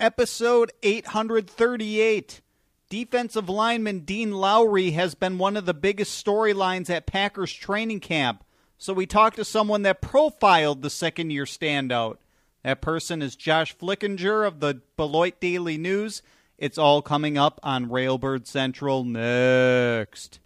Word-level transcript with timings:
episode 0.00 0.72
838. 0.82 2.40
Defensive 2.88 3.48
lineman 3.48 4.00
Dean 4.00 4.32
Lowry 4.32 4.92
has 4.92 5.14
been 5.14 5.38
one 5.38 5.56
of 5.56 5.66
the 5.66 5.74
biggest 5.74 6.24
storylines 6.24 6.88
at 6.88 7.06
Packers 7.06 7.52
training 7.52 8.00
camp. 8.00 8.44
So 8.78 8.92
we 8.92 9.06
talked 9.06 9.36
to 9.36 9.44
someone 9.44 9.82
that 9.82 10.00
profiled 10.00 10.82
the 10.82 10.90
second 10.90 11.30
year 11.30 11.44
standout. 11.44 12.18
That 12.62 12.80
person 12.80 13.22
is 13.22 13.36
Josh 13.36 13.76
Flickinger 13.76 14.46
of 14.46 14.60
the 14.60 14.80
Beloit 14.96 15.40
Daily 15.40 15.76
News. 15.76 16.22
It's 16.56 16.78
all 16.78 17.02
coming 17.02 17.36
up 17.36 17.60
on 17.62 17.90
Railbird 17.90 18.46
Central 18.46 19.04
next. 19.04 20.40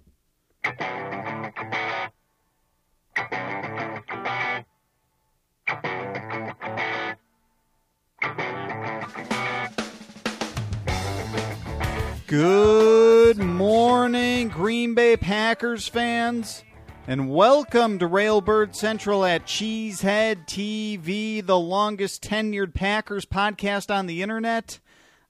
Good 12.32 13.36
morning, 13.36 14.48
Green 14.48 14.94
Bay 14.94 15.18
Packers 15.18 15.86
fans, 15.86 16.64
and 17.06 17.30
welcome 17.30 17.98
to 17.98 18.08
Railbird 18.08 18.74
Central 18.74 19.22
at 19.26 19.44
Cheesehead 19.44 20.46
TV, 20.46 21.44
the 21.44 21.58
longest 21.58 22.22
tenured 22.22 22.72
Packers 22.72 23.26
podcast 23.26 23.94
on 23.94 24.06
the 24.06 24.22
internet. 24.22 24.78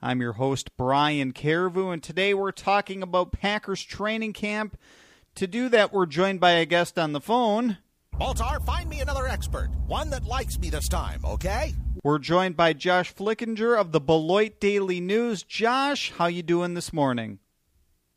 I'm 0.00 0.20
your 0.20 0.34
host, 0.34 0.76
Brian 0.76 1.32
Carriveau, 1.32 1.92
and 1.92 2.00
today 2.04 2.34
we're 2.34 2.52
talking 2.52 3.02
about 3.02 3.32
Packers 3.32 3.82
training 3.82 4.34
camp. 4.34 4.78
To 5.34 5.48
do 5.48 5.68
that, 5.70 5.92
we're 5.92 6.06
joined 6.06 6.38
by 6.38 6.52
a 6.52 6.64
guest 6.64 7.00
on 7.00 7.14
the 7.14 7.20
phone. 7.20 7.78
Baltar, 8.20 8.64
find 8.64 8.88
me 8.88 9.00
another 9.00 9.26
expert. 9.26 9.70
One 9.86 10.10
that 10.10 10.24
likes 10.24 10.58
me 10.58 10.70
this 10.70 10.88
time, 10.88 11.24
okay? 11.24 11.72
We're 12.04 12.18
joined 12.18 12.56
by 12.56 12.74
Josh 12.74 13.14
Flickinger 13.14 13.78
of 13.78 13.92
the 13.92 14.00
Beloit 14.00 14.60
Daily 14.60 15.00
News. 15.00 15.42
Josh, 15.42 16.12
how 16.12 16.26
you 16.26 16.42
doing 16.42 16.74
this 16.74 16.92
morning? 16.92 17.38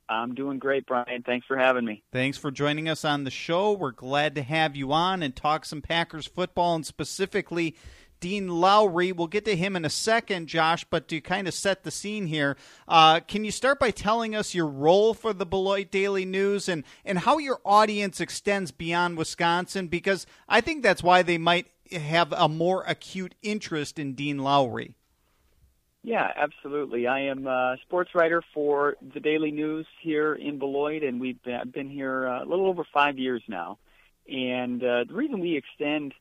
I'm 0.08 0.36
doing 0.36 0.60
great, 0.60 0.86
Brian. 0.86 1.24
Thanks 1.26 1.48
for 1.48 1.58
having 1.58 1.86
me. 1.86 2.04
Thanks 2.12 2.38
for 2.38 2.52
joining 2.52 2.88
us 2.88 3.04
on 3.04 3.24
the 3.24 3.32
show. 3.32 3.72
We're 3.72 3.92
glad 3.92 4.36
to 4.36 4.44
have 4.44 4.76
you 4.76 4.92
on 4.92 5.24
and 5.24 5.36
talk 5.36 5.66
some 5.66 5.82
Packers 5.82 6.28
football 6.28 6.76
and 6.76 6.86
specifically 6.86 7.76
Dean 8.26 8.48
Lowry. 8.48 9.12
We'll 9.12 9.28
get 9.28 9.46
to 9.46 9.56
him 9.56 9.76
in 9.76 9.86
a 9.86 9.90
second, 9.92 10.48
Josh, 10.48 10.84
but 10.84 11.08
to 11.10 11.22
kind 11.22 11.48
of 11.48 11.54
set 11.54 11.84
the 11.84 11.92
scene 11.92 12.26
here, 12.26 12.58
uh, 12.88 13.20
can 13.20 13.46
you 13.46 13.52
start 13.52 13.80
by 13.80 13.92
telling 13.92 14.34
us 14.34 14.56
your 14.56 14.66
role 14.66 15.14
for 15.14 15.32
the 15.32 15.46
Beloit 15.46 15.92
Daily 15.92 16.26
News 16.26 16.68
and, 16.68 16.84
and 17.06 17.20
how 17.20 17.38
your 17.38 17.60
audience 17.64 18.20
extends 18.20 18.72
beyond 18.72 19.20
Wisconsin? 19.20 19.90
Because 19.90 20.26
I 20.50 20.60
think 20.60 20.82
that's 20.82 21.04
why 21.04 21.22
they 21.22 21.38
might 21.38 21.68
have 21.92 22.34
a 22.36 22.50
more 22.50 22.84
acute 22.88 23.36
interest 23.44 24.00
in 24.00 24.16
Dean 24.16 24.40
Lowry. 24.40 24.96
Yeah, 26.02 26.28
absolutely. 26.36 27.06
I 27.06 27.26
am 27.26 27.46
a 27.46 27.78
sports 27.84 28.16
writer 28.16 28.42
for 28.56 28.96
the 29.14 29.20
Daily 29.20 29.52
News 29.52 29.86
here 30.02 30.34
in 30.34 30.58
Beloit, 30.58 31.04
and 31.04 31.22
we've 31.22 31.38
been, 31.44 31.92
here 31.92 32.28
uh, 32.28 32.44
a 32.44 32.46
little 32.46 32.66
over 32.66 32.88
five 32.92 33.20
years 33.20 33.44
now. 33.48 33.78
And 34.28 34.84
uh, 34.84 35.04
the 35.08 35.14
reason 35.14 35.40
we 35.42 35.56
extend 35.56 36.16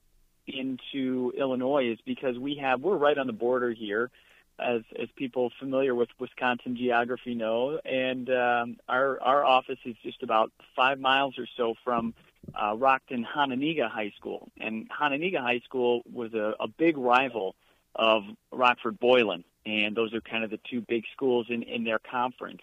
into 0.46 1.32
Illinois 1.36 1.92
is 1.92 1.98
because 2.04 2.38
we 2.38 2.56
have 2.56 2.80
we're 2.80 2.96
right 2.96 3.16
on 3.16 3.26
the 3.26 3.32
border 3.32 3.72
here, 3.72 4.10
as 4.58 4.82
as 5.00 5.08
people 5.16 5.50
familiar 5.58 5.94
with 5.94 6.08
Wisconsin 6.18 6.76
geography 6.76 7.34
know, 7.34 7.78
and 7.84 8.28
um, 8.30 8.76
our 8.88 9.20
our 9.20 9.44
office 9.44 9.78
is 9.84 9.96
just 10.02 10.22
about 10.22 10.52
five 10.76 10.98
miles 11.00 11.38
or 11.38 11.46
so 11.56 11.74
from 11.84 12.14
uh, 12.54 12.74
Rockton 12.74 13.24
Hononegah 13.24 13.90
High 13.90 14.12
School, 14.16 14.50
and 14.60 14.88
Hononegah 14.90 15.40
High 15.40 15.60
School 15.64 16.02
was 16.12 16.34
a, 16.34 16.54
a 16.60 16.68
big 16.68 16.96
rival 16.96 17.54
of 17.94 18.22
Rockford 18.52 18.98
Boylan, 18.98 19.44
and 19.64 19.96
those 19.96 20.12
are 20.14 20.20
kind 20.20 20.44
of 20.44 20.50
the 20.50 20.60
two 20.70 20.80
big 20.80 21.04
schools 21.12 21.46
in 21.48 21.62
in 21.62 21.84
their 21.84 21.98
conference 21.98 22.62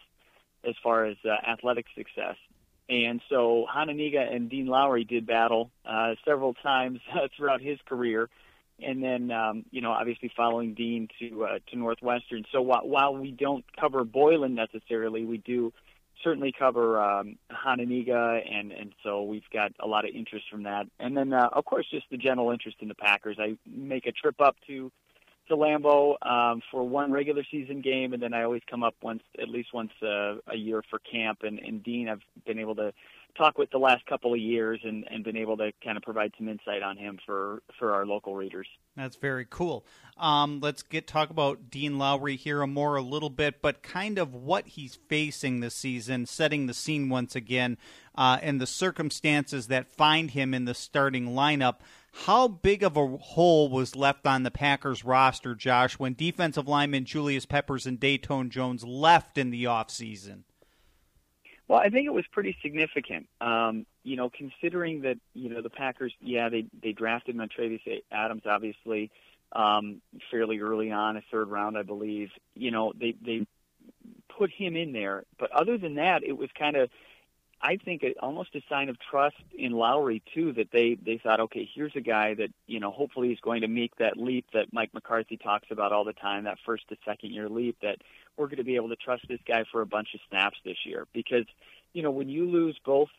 as 0.63 0.75
far 0.83 1.05
as 1.05 1.17
uh, 1.25 1.29
athletic 1.49 1.87
success. 1.95 2.35
And 2.91 3.21
so 3.29 3.65
Hononegah 3.73 4.35
and 4.35 4.49
Dean 4.49 4.67
Lowry 4.67 5.05
did 5.05 5.25
battle 5.25 5.71
uh, 5.85 6.15
several 6.25 6.53
times 6.55 6.99
throughout 7.37 7.61
his 7.61 7.79
career, 7.87 8.29
and 8.83 9.01
then 9.01 9.31
um, 9.31 9.63
you 9.71 9.79
know 9.79 9.91
obviously 9.91 10.29
following 10.35 10.73
Dean 10.73 11.07
to 11.19 11.45
uh, 11.45 11.59
to 11.69 11.77
Northwestern. 11.77 12.43
So 12.51 12.61
while, 12.61 12.85
while 12.85 13.15
we 13.15 13.31
don't 13.31 13.63
cover 13.79 14.03
Boylan 14.03 14.55
necessarily, 14.55 15.23
we 15.23 15.37
do 15.37 15.71
certainly 16.21 16.51
cover 16.51 17.01
um, 17.01 17.37
Hononegah, 17.49 18.41
and 18.53 18.73
and 18.73 18.91
so 19.03 19.23
we've 19.23 19.49
got 19.53 19.71
a 19.79 19.87
lot 19.87 20.03
of 20.03 20.13
interest 20.13 20.47
from 20.51 20.63
that. 20.63 20.85
And 20.99 21.15
then 21.15 21.31
uh, 21.31 21.47
of 21.53 21.63
course 21.63 21.85
just 21.89 22.07
the 22.11 22.17
general 22.17 22.51
interest 22.51 22.77
in 22.81 22.89
the 22.89 22.95
Packers. 22.95 23.37
I 23.39 23.55
make 23.65 24.05
a 24.05 24.11
trip 24.11 24.41
up 24.41 24.57
to 24.67 24.91
to 25.51 25.57
Lambeau 25.57 26.15
um, 26.25 26.61
for 26.71 26.83
one 26.83 27.11
regular 27.11 27.43
season 27.51 27.81
game, 27.81 28.13
and 28.13 28.21
then 28.21 28.33
I 28.33 28.43
always 28.43 28.61
come 28.69 28.83
up 28.83 28.95
once, 29.01 29.21
at 29.39 29.49
least 29.49 29.73
once 29.73 29.91
uh, 30.01 30.35
a 30.47 30.55
year 30.55 30.81
for 30.89 30.99
camp. 30.99 31.39
And, 31.43 31.59
and 31.59 31.83
Dean, 31.83 32.09
I've 32.09 32.21
been 32.45 32.59
able 32.59 32.75
to 32.75 32.93
talk 33.37 33.57
with 33.57 33.69
the 33.71 33.77
last 33.77 34.05
couple 34.05 34.33
of 34.33 34.39
years, 34.39 34.79
and, 34.83 35.05
and 35.09 35.23
been 35.23 35.37
able 35.37 35.57
to 35.57 35.71
kind 35.83 35.97
of 35.97 36.03
provide 36.03 36.33
some 36.37 36.49
insight 36.49 36.83
on 36.83 36.97
him 36.97 37.17
for 37.25 37.61
for 37.79 37.93
our 37.93 38.05
local 38.05 38.35
readers. 38.35 38.67
That's 38.95 39.15
very 39.15 39.45
cool. 39.49 39.85
Um, 40.17 40.59
let's 40.61 40.83
get 40.83 41.07
talk 41.07 41.29
about 41.29 41.69
Dean 41.69 41.97
Lowry 41.97 42.35
here 42.35 42.65
more 42.67 42.95
a 42.95 43.01
little 43.01 43.29
bit, 43.29 43.61
but 43.61 43.81
kind 43.81 44.17
of 44.17 44.33
what 44.33 44.67
he's 44.67 44.95
facing 45.07 45.59
this 45.59 45.75
season, 45.75 46.25
setting 46.25 46.67
the 46.67 46.73
scene 46.73 47.09
once 47.09 47.35
again, 47.35 47.77
uh, 48.15 48.37
and 48.41 48.59
the 48.59 48.67
circumstances 48.67 49.67
that 49.67 49.87
find 49.87 50.31
him 50.31 50.53
in 50.53 50.65
the 50.65 50.73
starting 50.73 51.27
lineup. 51.27 51.77
How 52.11 52.47
big 52.47 52.83
of 52.83 52.97
a 52.97 53.17
hole 53.17 53.69
was 53.69 53.95
left 53.95 54.27
on 54.27 54.43
the 54.43 54.51
Packers 54.51 55.05
roster, 55.05 55.55
Josh, 55.55 55.97
when 55.97 56.13
defensive 56.13 56.67
lineman 56.67 57.05
Julius 57.05 57.45
Peppers 57.45 57.85
and 57.85 57.99
Datone 57.99 58.49
Jones 58.49 58.83
left 58.83 59.37
in 59.37 59.49
the 59.49 59.63
offseason? 59.63 60.43
Well, 61.67 61.79
I 61.79 61.89
think 61.89 62.05
it 62.05 62.13
was 62.13 62.25
pretty 62.31 62.57
significant. 62.61 63.27
Um, 63.39 63.85
you 64.03 64.17
know, 64.17 64.29
considering 64.29 65.01
that 65.01 65.17
you 65.33 65.49
know 65.49 65.61
the 65.61 65.69
Packers, 65.69 66.13
yeah, 66.19 66.49
they 66.49 66.65
they 66.83 66.91
drafted 66.91 67.37
Montravius 67.37 68.01
Adams, 68.11 68.41
obviously, 68.45 69.09
um, 69.53 70.01
fairly 70.29 70.59
early 70.59 70.91
on, 70.91 71.15
a 71.15 71.23
third 71.31 71.49
round, 71.49 71.77
I 71.77 71.83
believe. 71.83 72.29
You 72.55 72.71
know, 72.71 72.91
they 72.99 73.15
they 73.25 73.47
put 74.37 74.51
him 74.51 74.75
in 74.75 74.91
there, 74.91 75.23
but 75.39 75.49
other 75.51 75.77
than 75.77 75.95
that, 75.95 76.23
it 76.23 76.37
was 76.37 76.49
kind 76.59 76.75
of 76.75 76.89
I 77.63 77.77
think 77.77 78.01
it, 78.03 78.17
almost 78.19 78.55
a 78.55 78.61
sign 78.67 78.89
of 78.89 78.97
trust 78.99 79.35
in 79.53 79.71
Lowry 79.73 80.23
too 80.33 80.53
that 80.53 80.71
they 80.71 80.97
they 81.05 81.19
thought, 81.21 81.39
okay, 81.39 81.69
here's 81.73 81.95
a 81.95 82.01
guy 82.01 82.33
that 82.35 82.49
you 82.67 82.79
know 82.79 82.91
hopefully 82.91 83.29
he's 83.29 83.39
going 83.39 83.61
to 83.61 83.67
make 83.67 83.95
that 83.97 84.17
leap 84.17 84.45
that 84.53 84.73
Mike 84.73 84.93
McCarthy 84.93 85.37
talks 85.37 85.67
about 85.69 85.91
all 85.91 86.03
the 86.03 86.13
time, 86.13 86.45
that 86.45 86.57
first 86.65 86.87
to 86.89 86.97
second 87.05 87.31
year 87.31 87.49
leap. 87.49 87.77
That 87.81 87.97
we're 88.37 88.47
going 88.47 88.57
to 88.57 88.63
be 88.63 88.75
able 88.75 88.89
to 88.89 88.95
trust 88.95 89.25
this 89.27 89.39
guy 89.47 89.63
for 89.71 89.81
a 89.81 89.85
bunch 89.85 90.09
of 90.13 90.21
snaps 90.29 90.57
this 90.65 90.77
year 90.85 91.07
because 91.13 91.45
you 91.93 92.01
know 92.01 92.11
when 92.11 92.29
you 92.29 92.49
lose 92.49 92.77
both 92.83 93.09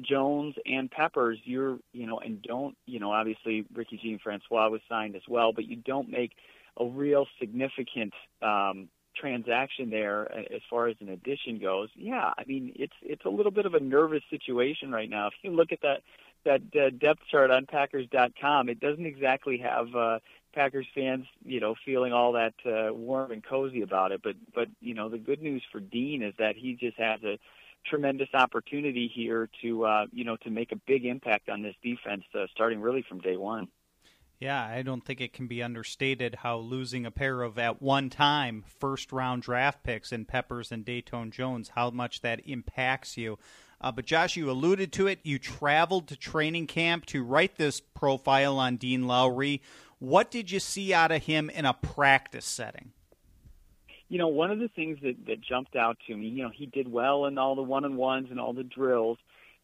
Jones 0.00 0.56
and 0.66 0.90
Peppers, 0.90 1.38
you're 1.44 1.78
you 1.92 2.06
know 2.06 2.18
and 2.18 2.42
don't 2.42 2.76
you 2.86 2.98
know 2.98 3.12
obviously 3.12 3.64
Ricky 3.72 3.98
Jean 4.02 4.18
Francois 4.18 4.68
was 4.68 4.80
signed 4.88 5.14
as 5.14 5.22
well, 5.28 5.52
but 5.52 5.66
you 5.66 5.76
don't 5.76 6.10
make 6.10 6.32
a 6.78 6.84
real 6.84 7.26
significant 7.38 8.14
um, 8.40 8.88
transaction 9.14 9.90
there 9.90 10.30
as 10.32 10.60
far 10.68 10.88
as 10.88 10.96
an 11.00 11.08
addition 11.08 11.58
goes, 11.58 11.88
yeah, 11.94 12.32
I 12.36 12.44
mean 12.46 12.72
it's 12.76 12.94
it's 13.02 13.24
a 13.24 13.30
little 13.30 13.52
bit 13.52 13.66
of 13.66 13.74
a 13.74 13.80
nervous 13.80 14.22
situation 14.30 14.92
right 14.92 15.08
now. 15.08 15.28
If 15.28 15.34
you 15.42 15.50
look 15.50 15.72
at 15.72 15.82
that 15.82 16.02
that 16.44 16.62
uh, 16.74 16.90
depth 16.90 17.22
chart 17.30 17.50
on 17.50 17.66
Packers.com, 17.66 18.68
it 18.68 18.80
doesn't 18.80 19.06
exactly 19.06 19.58
have 19.58 19.94
uh, 19.94 20.18
Packers 20.54 20.86
fans, 20.94 21.26
you 21.44 21.60
know, 21.60 21.74
feeling 21.84 22.12
all 22.12 22.32
that 22.32 22.54
uh, 22.66 22.92
warm 22.92 23.30
and 23.30 23.44
cozy 23.44 23.82
about 23.82 24.12
it. 24.12 24.22
But 24.22 24.36
but 24.54 24.68
you 24.80 24.94
know, 24.94 25.08
the 25.08 25.18
good 25.18 25.42
news 25.42 25.62
for 25.70 25.80
Dean 25.80 26.22
is 26.22 26.34
that 26.38 26.56
he 26.56 26.74
just 26.74 26.98
has 26.98 27.22
a 27.22 27.38
tremendous 27.86 28.28
opportunity 28.34 29.10
here 29.12 29.48
to 29.62 29.84
uh, 29.84 30.06
you 30.12 30.24
know 30.24 30.36
to 30.38 30.50
make 30.50 30.72
a 30.72 30.76
big 30.86 31.04
impact 31.04 31.48
on 31.48 31.62
this 31.62 31.74
defense, 31.82 32.24
uh, 32.34 32.46
starting 32.52 32.80
really 32.80 33.04
from 33.08 33.20
day 33.20 33.36
one. 33.36 33.68
Yeah, 34.42 34.66
I 34.66 34.82
don't 34.82 35.04
think 35.04 35.20
it 35.20 35.32
can 35.32 35.46
be 35.46 35.62
understated 35.62 36.34
how 36.34 36.56
losing 36.56 37.06
a 37.06 37.12
pair 37.12 37.42
of 37.42 37.60
at 37.60 37.80
one 37.80 38.10
time 38.10 38.64
first 38.66 39.12
round 39.12 39.42
draft 39.42 39.84
picks 39.84 40.10
in 40.10 40.24
Peppers 40.24 40.72
and 40.72 40.84
Datone 40.84 41.30
Jones, 41.30 41.70
how 41.76 41.90
much 41.90 42.22
that 42.22 42.40
impacts 42.44 43.16
you. 43.16 43.38
Uh, 43.80 43.92
but 43.92 44.04
Josh, 44.04 44.36
you 44.36 44.50
alluded 44.50 44.92
to 44.94 45.06
it. 45.06 45.20
You 45.22 45.38
traveled 45.38 46.08
to 46.08 46.16
training 46.16 46.66
camp 46.66 47.06
to 47.06 47.22
write 47.22 47.54
this 47.54 47.78
profile 47.78 48.58
on 48.58 48.78
Dean 48.78 49.06
Lowry. 49.06 49.62
What 50.00 50.32
did 50.32 50.50
you 50.50 50.58
see 50.58 50.92
out 50.92 51.12
of 51.12 51.22
him 51.22 51.48
in 51.48 51.64
a 51.64 51.72
practice 51.72 52.44
setting? 52.44 52.90
You 54.08 54.18
know, 54.18 54.26
one 54.26 54.50
of 54.50 54.58
the 54.58 54.66
things 54.66 54.98
that, 55.04 55.24
that 55.26 55.40
jumped 55.40 55.76
out 55.76 55.98
to 56.08 56.16
me, 56.16 56.26
you 56.26 56.42
know, 56.42 56.50
he 56.52 56.66
did 56.66 56.90
well 56.90 57.26
in 57.26 57.38
all 57.38 57.54
the 57.54 57.62
one 57.62 57.84
on 57.84 57.94
ones 57.94 58.26
and 58.32 58.40
all 58.40 58.54
the 58.54 58.64
drills. 58.64 59.18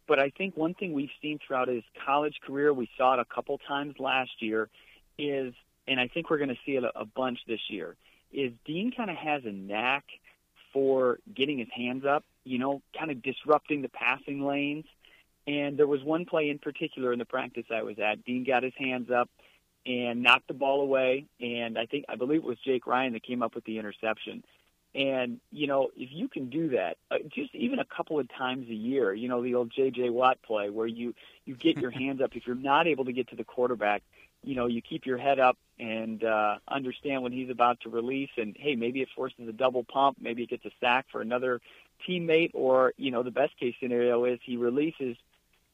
But 0.08 0.18
I 0.18 0.30
think 0.30 0.56
one 0.56 0.74
thing 0.74 0.94
we've 0.94 1.10
seen 1.20 1.38
throughout 1.46 1.68
his 1.68 1.84
college 2.04 2.40
career, 2.44 2.72
we 2.72 2.88
saw 2.96 3.14
it 3.14 3.20
a 3.20 3.24
couple 3.26 3.58
times 3.58 3.96
last 3.98 4.40
year, 4.40 4.68
is, 5.18 5.52
and 5.86 6.00
I 6.00 6.08
think 6.08 6.30
we're 6.30 6.38
going 6.38 6.48
to 6.48 6.58
see 6.64 6.76
it 6.76 6.82
a, 6.82 6.98
a 6.98 7.04
bunch 7.04 7.40
this 7.46 7.60
year, 7.68 7.94
is 8.32 8.52
Dean 8.64 8.90
kind 8.90 9.10
of 9.10 9.16
has 9.16 9.44
a 9.44 9.52
knack 9.52 10.04
for 10.72 11.18
getting 11.34 11.58
his 11.58 11.68
hands 11.74 12.04
up, 12.06 12.24
you 12.44 12.58
know, 12.58 12.82
kind 12.98 13.10
of 13.10 13.22
disrupting 13.22 13.82
the 13.82 13.88
passing 13.88 14.44
lanes. 14.44 14.86
And 15.46 15.78
there 15.78 15.86
was 15.86 16.02
one 16.02 16.24
play 16.24 16.50
in 16.50 16.58
particular 16.58 17.12
in 17.12 17.18
the 17.18 17.24
practice 17.24 17.64
I 17.70 17.82
was 17.82 17.98
at. 17.98 18.24
Dean 18.24 18.44
got 18.44 18.62
his 18.62 18.74
hands 18.78 19.10
up 19.10 19.30
and 19.86 20.22
knocked 20.22 20.48
the 20.48 20.54
ball 20.54 20.82
away. 20.82 21.26
And 21.40 21.78
I 21.78 21.86
think 21.86 22.04
I 22.08 22.16
believe 22.16 22.40
it 22.40 22.44
was 22.44 22.58
Jake 22.64 22.86
Ryan 22.86 23.14
that 23.14 23.22
came 23.22 23.42
up 23.42 23.54
with 23.54 23.64
the 23.64 23.78
interception. 23.78 24.44
And 24.98 25.38
you 25.52 25.68
know, 25.68 25.90
if 25.96 26.08
you 26.10 26.26
can 26.26 26.50
do 26.50 26.70
that, 26.70 26.96
uh, 27.12 27.18
just 27.32 27.54
even 27.54 27.78
a 27.78 27.84
couple 27.84 28.18
of 28.18 28.28
times 28.36 28.68
a 28.68 28.74
year, 28.74 29.14
you 29.14 29.28
know, 29.28 29.40
the 29.44 29.54
old 29.54 29.70
J.J. 29.70 30.10
Watt 30.10 30.38
play 30.42 30.70
where 30.70 30.88
you 30.88 31.14
you 31.44 31.54
get 31.54 31.76
your 31.78 31.90
hands 32.02 32.20
up. 32.20 32.34
If 32.34 32.48
you're 32.48 32.56
not 32.56 32.88
able 32.88 33.04
to 33.04 33.12
get 33.12 33.28
to 33.28 33.36
the 33.36 33.44
quarterback, 33.44 34.02
you 34.42 34.56
know, 34.56 34.66
you 34.66 34.82
keep 34.82 35.06
your 35.06 35.16
head 35.16 35.38
up 35.38 35.56
and 35.78 36.24
uh, 36.24 36.56
understand 36.66 37.22
when 37.22 37.30
he's 37.30 37.48
about 37.48 37.80
to 37.82 37.90
release. 37.90 38.30
And 38.36 38.56
hey, 38.58 38.74
maybe 38.74 39.00
it 39.00 39.08
forces 39.14 39.48
a 39.48 39.52
double 39.52 39.84
pump, 39.84 40.16
maybe 40.20 40.42
it 40.42 40.50
gets 40.50 40.64
a 40.64 40.72
sack 40.80 41.06
for 41.12 41.20
another 41.20 41.60
teammate, 42.08 42.50
or 42.54 42.92
you 42.96 43.12
know, 43.12 43.22
the 43.22 43.30
best 43.30 43.56
case 43.56 43.76
scenario 43.80 44.24
is 44.24 44.40
he 44.42 44.56
releases 44.56 45.16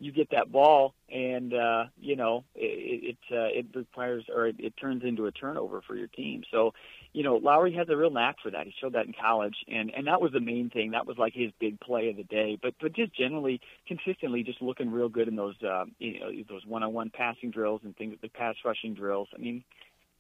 you 0.05 0.13
get 0.13 0.31
that 0.33 0.53
ball, 0.53 0.95
and 1.11 1.55
uh, 1.55 1.85
you 1.99 2.15
know 2.15 2.45
it 2.55 3.17
it, 3.31 3.35
uh, 3.35 3.49
it 3.59 3.67
requires 3.75 4.25
or 4.29 4.47
it, 4.47 4.57
it 4.59 4.75
turns 4.77 5.03
into 5.03 5.27
a 5.27 5.33
turnover 5.33 5.81
for 5.81 5.97
your 5.97 6.09
team. 6.09 6.43
So, 6.51 6.75
you 7.15 7.23
know, 7.23 7.37
Lowry 7.37 7.73
has 7.75 7.89
a 7.89 7.97
real 7.97 8.11
knack 8.11 8.37
for 8.43 8.51
that. 8.51 8.67
He 8.67 8.75
showed 8.79 8.93
that 8.93 9.07
in 9.07 9.15
college, 9.19 9.57
and 9.67 9.91
and 9.97 10.07
that 10.07 10.21
was 10.21 10.33
the 10.33 10.41
main 10.41 10.69
thing. 10.69 10.91
That 10.91 11.07
was 11.07 11.17
like 11.17 11.33
his 11.33 11.51
big 11.59 11.81
play 11.81 12.11
of 12.11 12.17
the 12.17 12.25
day. 12.25 12.59
But 12.61 12.75
but 12.81 12.93
just 12.93 13.17
generally, 13.17 13.63
consistently, 13.89 14.43
just 14.43 14.61
looking 14.61 14.91
real 14.91 15.09
good 15.09 15.27
in 15.27 15.37
those 15.37 15.57
uh, 15.63 15.87
you 15.99 16.21
know 16.21 16.31
those 16.51 16.67
one-on-one 16.67 17.11
passing 17.11 17.51
drills 17.51 17.81
and 17.83 17.97
things, 17.97 18.17
the 18.21 18.29
pass 18.29 18.57
rushing 18.63 18.93
drills. 18.93 19.29
I 19.35 19.39
mean, 19.39 19.65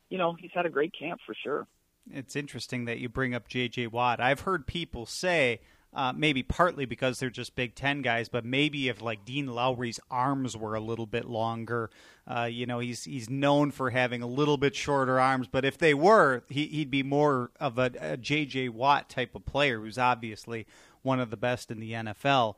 you 0.09 0.17
know, 0.17 0.33
he's 0.33 0.53
had 0.55 0.65
a 0.65 0.71
great 0.71 0.95
camp 0.99 1.21
for 1.27 1.35
sure. 1.35 1.67
It's 2.11 2.37
interesting 2.37 2.87
that 2.87 2.99
you 2.99 3.09
bring 3.09 3.35
up 3.35 3.49
J.J. 3.49 3.89
Watt. 3.89 4.21
I've 4.21 4.41
heard 4.41 4.67
people 4.67 5.07
say 5.07 5.61
uh, 5.95 6.13
maybe 6.15 6.43
partly 6.43 6.85
because 6.85 7.19
they're 7.19 7.31
just 7.31 7.55
Big 7.55 7.75
Ten 7.75 8.03
guys, 8.03 8.29
but 8.29 8.45
maybe 8.45 8.89
if 8.89 9.01
like 9.01 9.25
Dean 9.25 9.47
Lowry's 9.47 10.01
arms 10.11 10.57
were 10.57 10.75
a 10.75 10.81
little 10.81 11.07
bit 11.07 11.27
longer, 11.27 11.91
uh, 12.27 12.49
you 12.51 12.67
know, 12.67 12.81
he's 12.81 13.05
he's 13.05 13.31
known 13.31 13.71
for 13.71 13.91
having 13.91 14.21
a 14.21 14.27
little 14.27 14.57
bit 14.57 14.75
shorter 14.75 15.21
arms. 15.21 15.47
But 15.47 15.65
if 15.65 15.79
they 15.79 15.95
were, 15.95 16.43
he, 16.49 16.81
would 16.81 16.91
be 16.91 17.03
more 17.03 17.51
of 17.61 17.79
a, 17.79 17.93
a 18.01 18.17
J.J. 18.17 18.71
Watt 18.71 19.09
type 19.09 19.35
of 19.35 19.47
player, 19.47 19.81
who's 19.81 19.99
obviously 19.99 20.67
one 21.03 21.21
of 21.21 21.31
the 21.31 21.37
best 21.37 21.71
in 21.71 21.79
the 21.79 21.93
NFL. 21.93 22.57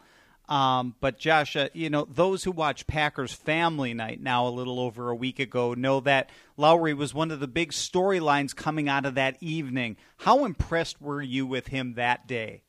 Um, 0.48 0.94
but 1.00 1.18
Josh, 1.18 1.56
uh, 1.56 1.68
you 1.72 1.90
know, 1.90 2.06
those 2.08 2.44
who 2.44 2.52
watch 2.52 2.86
Packers 2.86 3.32
Family 3.32 3.94
Night 3.94 4.22
now 4.22 4.46
a 4.46 4.48
little 4.48 4.78
over 4.78 5.10
a 5.10 5.16
week 5.16 5.40
ago 5.40 5.74
know 5.74 6.00
that 6.00 6.30
Lowry 6.56 6.94
was 6.94 7.12
one 7.12 7.32
of 7.32 7.40
the 7.40 7.48
big 7.48 7.72
storylines 7.72 8.54
coming 8.54 8.88
out 8.88 9.04
of 9.04 9.16
that 9.16 9.36
evening. 9.40 9.96
How 10.18 10.44
impressed 10.44 11.02
were 11.02 11.20
you 11.20 11.46
with 11.46 11.66
him 11.68 11.94
that 11.94 12.28
day? 12.28 12.62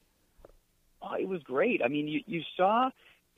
Oh, 1.02 1.16
it 1.16 1.28
was 1.28 1.42
great. 1.44 1.82
I 1.84 1.88
mean, 1.88 2.08
you 2.08 2.22
you 2.26 2.42
saw, 2.56 2.90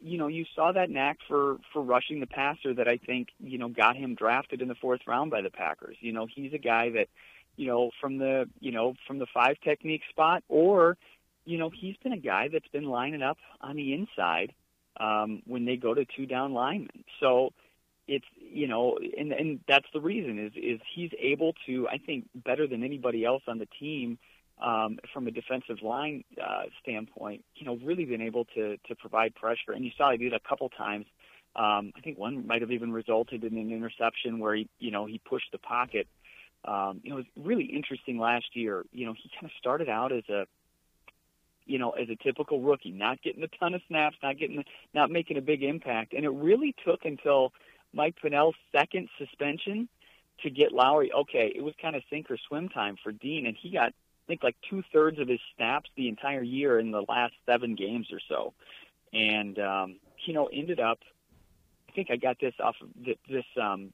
you 0.02 0.18
know, 0.18 0.28
you 0.28 0.46
saw 0.56 0.72
that 0.72 0.90
knack 0.90 1.18
for 1.28 1.58
for 1.74 1.82
rushing 1.82 2.20
the 2.20 2.28
passer 2.28 2.74
that 2.74 2.88
I 2.88 2.98
think 2.98 3.30
you 3.40 3.58
know 3.58 3.70
got 3.70 3.96
him 3.96 4.16
drafted 4.16 4.62
in 4.62 4.68
the 4.68 4.76
fourth 4.76 5.02
round 5.08 5.32
by 5.32 5.42
the 5.42 5.50
Packers. 5.50 5.98
You 6.00 6.14
know, 6.14 6.28
he's 6.34 6.54
a 6.54 6.58
guy 6.58 6.90
that, 6.92 7.08
you 7.56 7.68
know, 7.68 7.92
from 8.02 8.18
the 8.18 8.50
you 8.60 8.72
know 8.72 8.96
from 9.08 9.20
the 9.20 9.28
five 9.34 9.58
technique 9.64 10.04
spot, 10.10 10.44
or, 10.48 10.98
you 11.46 11.58
know, 11.58 11.70
he's 11.70 11.98
been 11.98 12.14
a 12.14 12.18
guy 12.18 12.50
that's 12.52 12.68
been 12.70 12.86
lining 12.86 13.22
up 13.22 13.38
on 13.62 13.76
the 13.76 13.94
inside 13.94 14.54
um, 15.00 15.42
when 15.46 15.66
they 15.66 15.76
go 15.76 15.94
to 15.94 16.06
two 16.06 16.26
down 16.26 16.54
linemen. 16.54 17.04
So 17.20 17.54
it's 18.10 18.26
you 18.36 18.68
know 18.68 18.98
and 19.18 19.32
and 19.32 19.60
that's 19.68 19.86
the 19.94 20.02
reason 20.02 20.40
is 20.44 20.52
is 20.56 20.82
he's 20.94 21.12
able 21.20 21.54
to 21.68 21.88
I 21.88 22.00
think 22.00 22.26
better 22.34 22.66
than 22.68 22.84
anybody 22.84 23.24
else 23.24 23.44
on 23.48 23.60
the 23.60 23.68
team 23.80 24.18
um, 24.60 25.00
from 25.14 25.28
a 25.28 25.32
defensive 25.32 25.82
line 25.82 26.24
uh, 26.42 26.64
standpoint, 26.82 27.44
you 27.56 27.66
know, 27.66 27.78
really 27.84 28.06
been 28.06 28.22
able 28.22 28.46
to 28.56 28.78
to 28.88 28.96
provide 28.96 29.36
pressure. 29.36 29.72
And 29.74 29.86
you 29.86 29.92
saw 29.98 30.12
he 30.12 30.18
did 30.18 30.34
a 30.34 30.40
couple 30.40 30.70
times. 30.70 31.06
Um, 31.56 31.94
I 31.96 32.02
think 32.02 32.18
one 32.18 32.46
might 32.46 32.62
have 32.62 32.72
even 32.72 32.92
resulted 32.92 33.44
in 33.44 33.58
an 33.58 33.72
interception 33.72 34.40
where 34.40 34.56
he, 34.56 34.70
you 34.80 34.92
know, 34.92 35.06
he 35.06 35.20
pushed 35.20 35.52
the 35.52 35.58
pocket. 35.58 36.08
Um, 36.66 37.00
you 37.04 37.10
know, 37.10 37.18
it 37.18 37.26
was 37.26 37.46
really 37.46 37.66
interesting 37.66 38.20
last 38.20 38.56
year. 38.56 38.84
You 38.92 39.06
know, 39.06 39.14
he 39.14 39.30
kind 39.34 39.46
of 39.46 39.52
started 39.58 39.90
out 39.90 40.12
as 40.12 40.28
a, 40.30 40.46
you 41.66 41.80
know, 41.80 41.92
as 41.92 42.10
a 42.10 42.16
typical 42.16 42.62
rookie, 42.62 42.92
not 42.92 43.22
getting 43.24 43.44
a 43.44 43.48
ton 43.48 43.74
of 43.74 43.82
snaps, 43.88 44.18
not 44.22 44.38
getting, 44.38 44.64
not 44.94 45.10
making 45.10 45.38
a 45.38 45.42
big 45.42 45.64
impact, 45.64 46.14
and 46.14 46.24
it 46.26 46.30
really 46.30 46.76
took 46.86 47.06
until 47.06 47.54
Mike 47.94 48.16
Pennel's 48.22 48.56
second 48.72 49.10
suspension 49.18 49.88
to 50.44 50.50
get 50.50 50.72
Lowry. 50.72 51.12
Okay, 51.12 51.52
it 51.56 51.64
was 51.64 51.74
kind 51.82 51.96
of 51.96 52.04
sink 52.10 52.30
or 52.30 52.38
swim 52.48 52.70
time 52.70 52.98
for 53.02 53.12
Dean, 53.12 53.46
and 53.48 53.58
he 53.60 53.72
got 53.72 53.94
think 54.30 54.44
like 54.44 54.56
two 54.70 54.84
thirds 54.94 55.20
of 55.20 55.28
his 55.28 55.40
snaps 55.56 55.90
the 55.98 56.08
entire 56.08 56.44
year 56.44 56.80
in 56.80 56.92
the 56.92 57.04
last 57.10 57.34
seven 57.46 57.76
games 57.76 58.08
or 58.14 58.20
so, 58.30 58.54
and 59.12 59.60
um, 59.60 60.00
you 60.26 60.34
know 60.34 60.48
ended 60.54 60.80
up. 60.80 61.00
I 61.90 61.92
think 61.92 62.10
I 62.12 62.18
got 62.18 62.38
this 62.40 62.54
off 62.64 62.76
of 62.82 62.90
this 63.04 63.44
um, 63.60 63.92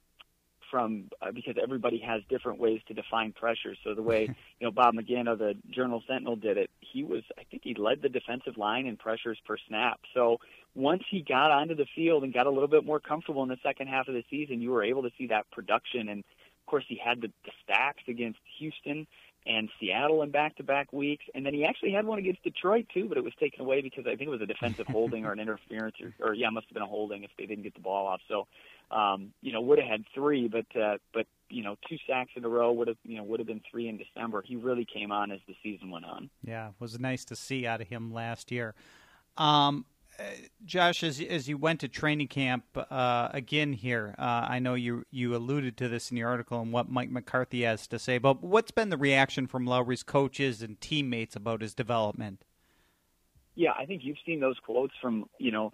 from 0.70 1.06
uh, 1.22 1.32
because 1.32 1.56
everybody 1.62 2.00
has 2.06 2.22
different 2.30 2.60
ways 2.60 2.82
to 2.90 2.94
define 2.94 3.32
pressure. 3.32 3.76
So 3.84 3.96
the 3.96 4.02
way 4.04 4.24
you 4.60 4.68
know 4.68 4.72
Bob 4.72 4.94
McGinn 4.94 5.32
of 5.32 5.40
the 5.40 5.56
Journal 5.72 6.04
Sentinel 6.06 6.36
did 6.36 6.58
it, 6.58 6.70
he 6.82 7.04
was 7.04 7.24
I 7.40 7.44
think 7.50 7.64
he 7.64 7.74
led 7.74 8.02
the 8.02 8.10
defensive 8.10 8.58
line 8.58 8.86
in 8.86 8.98
pressures 8.98 9.40
per 9.48 9.56
snap. 9.70 10.02
So 10.14 10.38
once 10.76 11.04
he 11.10 11.22
got 11.22 11.52
onto 11.52 11.76
the 11.76 11.88
field 11.96 12.26
and 12.26 12.34
got 12.34 12.46
a 12.46 12.52
little 12.52 12.68
bit 12.68 12.86
more 12.86 13.00
comfortable 13.00 13.42
in 13.44 13.50
the 13.50 13.58
second 13.64 13.88
half 13.88 14.10
of 14.10 14.14
the 14.14 14.24
season, 14.30 14.62
you 14.62 14.72
were 14.72 14.84
able 14.84 15.04
to 15.04 15.12
see 15.18 15.28
that 15.28 15.50
production. 15.52 16.10
And 16.10 16.20
of 16.20 16.66
course, 16.68 16.84
he 16.90 17.00
had 17.02 17.22
the, 17.22 17.32
the 17.46 17.52
stacks 17.64 18.04
against 18.10 18.40
Houston 18.60 19.08
and 19.46 19.70
Seattle 19.80 20.24
in 20.24 20.32
back-to-back 20.32 20.92
weeks, 20.92 21.26
and 21.36 21.46
then 21.46 21.54
he 21.54 21.66
actually 21.66 21.92
had 21.92 22.06
one 22.06 22.18
against 22.18 22.44
Detroit 22.44 22.88
too, 22.94 23.08
but 23.08 23.18
it 23.18 23.24
was 23.24 23.34
taken 23.40 23.62
away 23.62 23.82
because 23.82 24.06
I 24.08 24.16
think 24.16 24.22
it 24.22 24.30
was 24.30 24.42
a 24.42 24.46
defensive 24.46 24.88
holding 24.90 25.26
or 25.26 25.32
an 25.32 25.40
interference, 25.40 25.96
or, 26.02 26.14
or 26.28 26.34
yeah, 26.34 26.48
it 26.48 26.52
must 26.52 26.68
have 26.68 26.74
been 26.74 26.84
a 26.84 26.88
holding 26.88 27.24
if 27.24 27.32
they 27.38 27.46
didn't 27.46 27.64
get 27.64 27.76
the 27.76 27.82
ball 27.82 28.08
off. 28.08 28.22
So, 28.28 28.48
um, 28.92 29.34
you 29.42 29.54
know, 29.54 29.62
would 29.62 29.80
have 29.80 29.88
had 29.88 30.06
three, 30.14 30.48
but 30.48 30.66
uh, 30.80 30.98
but 31.14 31.28
you 31.50 31.64
know, 31.64 31.76
two 31.88 31.98
sacks 32.08 32.32
in 32.36 32.44
a 32.44 32.50
row 32.50 32.72
would 32.72 32.88
have 32.88 32.98
you 33.04 33.18
know 33.18 33.24
would 33.24 33.40
have 33.40 33.48
been 33.48 33.62
three 33.70 33.88
in 33.88 33.98
December. 33.98 34.42
He 34.42 34.56
really 34.56 34.86
came 34.86 35.12
on 35.12 35.32
as 35.32 35.40
the 35.48 35.56
season 35.62 35.92
went 35.92 36.06
on. 36.06 36.30
Yeah, 36.44 36.70
it 36.70 36.76
was 36.80 37.00
nice 37.00 37.26
to 37.26 37.36
see 37.36 37.68
out 37.68 37.82
of 37.82 37.88
him 37.88 38.12
last 38.12 38.52
year. 38.52 38.74
Um, 39.38 39.86
Josh, 40.66 41.04
as 41.04 41.22
as 41.22 41.48
you 41.48 41.58
went 41.58 41.80
to 41.82 41.88
training 41.88 42.28
camp 42.28 42.64
uh, 42.76 43.30
again 43.32 43.74
here, 43.74 44.16
uh, 44.18 44.46
I 44.50 44.60
know 44.60 44.74
you 44.74 45.06
you 45.12 45.36
alluded 45.36 45.78
to 45.78 45.88
this 45.88 46.12
in 46.12 46.18
your 46.18 46.30
article 46.30 46.60
and 46.62 46.72
what 46.72 46.90
Mike 46.90 47.12
McCarthy 47.12 47.64
has 47.64 47.88
to 47.88 48.00
say. 48.00 48.18
But 48.18 48.42
what's 48.42 48.72
been 48.72 48.90
the 48.90 48.98
reaction 48.98 49.48
from 49.48 49.66
Lowry's 49.66 50.04
coaches 50.04 50.62
and 50.62 50.80
teammates 50.80 51.36
about 51.36 51.62
his 51.62 51.74
development? 51.74 52.42
Yeah, 53.56 53.72
I 53.78 53.86
think 53.86 54.04
you've 54.04 54.18
seen 54.26 54.40
those 54.40 54.58
quotes 54.60 54.94
from 55.02 55.26
you 55.38 55.52
know 55.52 55.72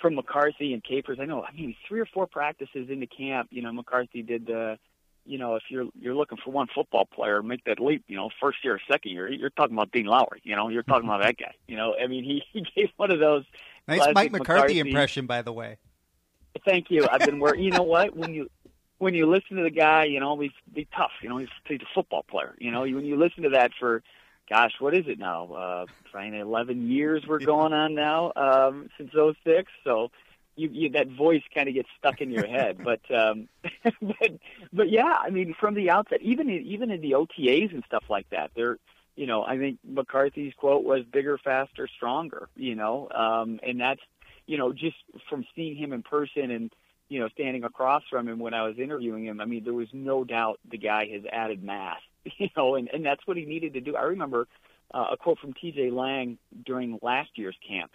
from 0.00 0.14
McCarthy 0.14 0.72
and 0.72 0.82
Capers. 0.82 1.18
I 1.20 1.24
know. 1.24 1.42
I 1.42 1.52
mean, 1.52 1.76
three 1.88 2.00
or 2.00 2.06
four 2.06 2.26
practices 2.26 2.88
into 2.90 3.06
camp. 3.06 3.48
You 3.50 3.62
know, 3.62 3.72
McCarthy 3.72 4.22
did 4.22 4.46
the 4.46 4.78
you 5.26 5.38
know, 5.38 5.56
if 5.56 5.64
you're 5.68 5.86
you're 5.98 6.14
looking 6.14 6.38
for 6.42 6.50
one 6.50 6.68
football 6.74 7.04
player, 7.04 7.42
make 7.42 7.64
that 7.64 7.80
leap. 7.80 8.04
You 8.06 8.16
know, 8.16 8.30
first 8.40 8.58
year, 8.64 8.74
or 8.74 8.80
second 8.90 9.12
year, 9.12 9.30
you're 9.30 9.50
talking 9.50 9.74
about 9.74 9.90
Dean 9.92 10.06
Lowry. 10.06 10.40
You 10.44 10.56
know, 10.56 10.68
you're 10.68 10.84
talking 10.84 11.08
about 11.08 11.22
that 11.22 11.36
guy. 11.36 11.54
You 11.66 11.76
know, 11.76 11.94
I 12.02 12.06
mean, 12.06 12.24
he 12.24 12.42
he 12.52 12.64
gave 12.74 12.90
one 12.96 13.10
of 13.10 13.18
those. 13.18 13.44
Nice 13.88 14.00
Mike 14.14 14.32
McCarthy, 14.32 14.38
McCarthy 14.52 14.78
impression, 14.80 15.26
by 15.26 15.42
the 15.42 15.52
way. 15.52 15.78
Thank 16.64 16.90
you. 16.90 17.06
I've 17.10 17.20
been 17.20 17.38
working. 17.38 17.64
you 17.64 17.70
know 17.70 17.82
what? 17.82 18.16
When 18.16 18.34
you 18.34 18.50
when 18.98 19.14
you 19.14 19.26
listen 19.26 19.56
to 19.56 19.62
the 19.62 19.70
guy, 19.70 20.04
you 20.04 20.20
know, 20.20 20.38
he's 20.38 20.52
be 20.72 20.88
tough. 20.96 21.12
You 21.22 21.28
know, 21.28 21.38
he's, 21.38 21.48
he's 21.66 21.80
a 21.80 21.94
football 21.94 22.24
player. 22.28 22.54
You 22.58 22.70
know, 22.70 22.80
when 22.80 23.04
you 23.04 23.16
listen 23.16 23.42
to 23.42 23.50
that 23.50 23.72
for, 23.78 24.02
gosh, 24.48 24.72
what 24.78 24.94
is 24.94 25.04
it 25.06 25.18
now? 25.18 25.52
Uh, 25.52 25.86
trying 26.10 26.34
eleven 26.34 26.90
years 26.90 27.24
we're 27.26 27.38
going 27.38 27.72
on 27.72 27.94
now 27.94 28.32
um, 28.36 28.88
since 28.96 29.12
'06. 29.12 29.70
So 29.84 30.10
you, 30.56 30.70
you 30.72 30.90
that 30.90 31.08
voice 31.08 31.42
kind 31.54 31.68
of 31.68 31.74
gets 31.74 31.88
stuck 31.98 32.20
in 32.20 32.30
your 32.30 32.46
head. 32.46 32.78
But 32.82 33.00
um, 33.14 33.48
but 34.00 34.32
but 34.72 34.90
yeah, 34.90 35.16
I 35.20 35.30
mean, 35.30 35.54
from 35.58 35.74
the 35.74 35.90
outset, 35.90 36.22
even 36.22 36.48
in, 36.48 36.62
even 36.62 36.90
in 36.90 37.00
the 37.00 37.12
OTAs 37.12 37.72
and 37.72 37.84
stuff 37.86 38.04
like 38.08 38.28
that, 38.30 38.50
they're 38.56 38.78
you 39.16 39.26
know, 39.26 39.42
I 39.42 39.58
think 39.58 39.78
McCarthy's 39.84 40.52
quote 40.56 40.84
was 40.84 41.02
"bigger, 41.10 41.38
faster, 41.38 41.88
stronger." 41.96 42.48
You 42.54 42.74
know, 42.74 43.08
um, 43.10 43.58
and 43.66 43.80
that's 43.80 44.00
you 44.46 44.58
know 44.58 44.72
just 44.72 44.96
from 45.28 45.44
seeing 45.56 45.76
him 45.76 45.92
in 45.92 46.02
person 46.02 46.50
and 46.50 46.70
you 47.08 47.20
know 47.20 47.28
standing 47.30 47.64
across 47.64 48.02
from 48.10 48.28
him 48.28 48.38
when 48.38 48.54
I 48.54 48.66
was 48.66 48.78
interviewing 48.78 49.24
him. 49.24 49.40
I 49.40 49.46
mean, 49.46 49.64
there 49.64 49.74
was 49.74 49.88
no 49.92 50.22
doubt 50.22 50.60
the 50.70 50.78
guy 50.78 51.06
has 51.12 51.22
added 51.30 51.62
mass. 51.62 51.98
You 52.38 52.48
know, 52.56 52.74
and 52.74 52.88
and 52.92 53.06
that's 53.06 53.24
what 53.24 53.36
he 53.36 53.44
needed 53.44 53.74
to 53.74 53.80
do. 53.80 53.94
I 53.94 54.02
remember 54.02 54.48
uh, 54.92 55.06
a 55.12 55.16
quote 55.16 55.38
from 55.38 55.52
T.J. 55.52 55.90
Lang 55.92 56.38
during 56.64 56.98
last 57.00 57.30
year's 57.36 57.56
camp, 57.66 57.92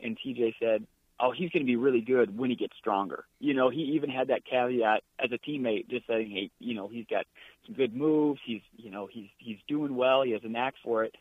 and 0.00 0.18
T.J. 0.20 0.56
said, 0.58 0.84
oh, 1.20 1.32
he's 1.32 1.50
going 1.50 1.62
to 1.62 1.66
be 1.66 1.76
really 1.76 2.00
good 2.00 2.36
when 2.36 2.50
he 2.50 2.56
gets 2.56 2.76
stronger. 2.78 3.24
You 3.40 3.54
know, 3.54 3.70
he 3.70 3.80
even 3.80 4.10
had 4.10 4.28
that 4.28 4.44
caveat 4.44 5.02
as 5.18 5.30
a 5.32 5.38
teammate, 5.38 5.88
just 5.88 6.06
saying, 6.06 6.30
hey, 6.30 6.50
you 6.58 6.74
know, 6.74 6.88
he's 6.88 7.06
got 7.06 7.26
some 7.66 7.74
good 7.74 7.94
moves. 7.94 8.40
He's, 8.44 8.62
you 8.76 8.90
know, 8.90 9.08
he's 9.10 9.28
he's 9.38 9.58
doing 9.66 9.96
well. 9.96 10.22
He 10.22 10.32
has 10.32 10.42
a 10.44 10.48
knack 10.48 10.74
for 10.82 11.04
it. 11.04 11.14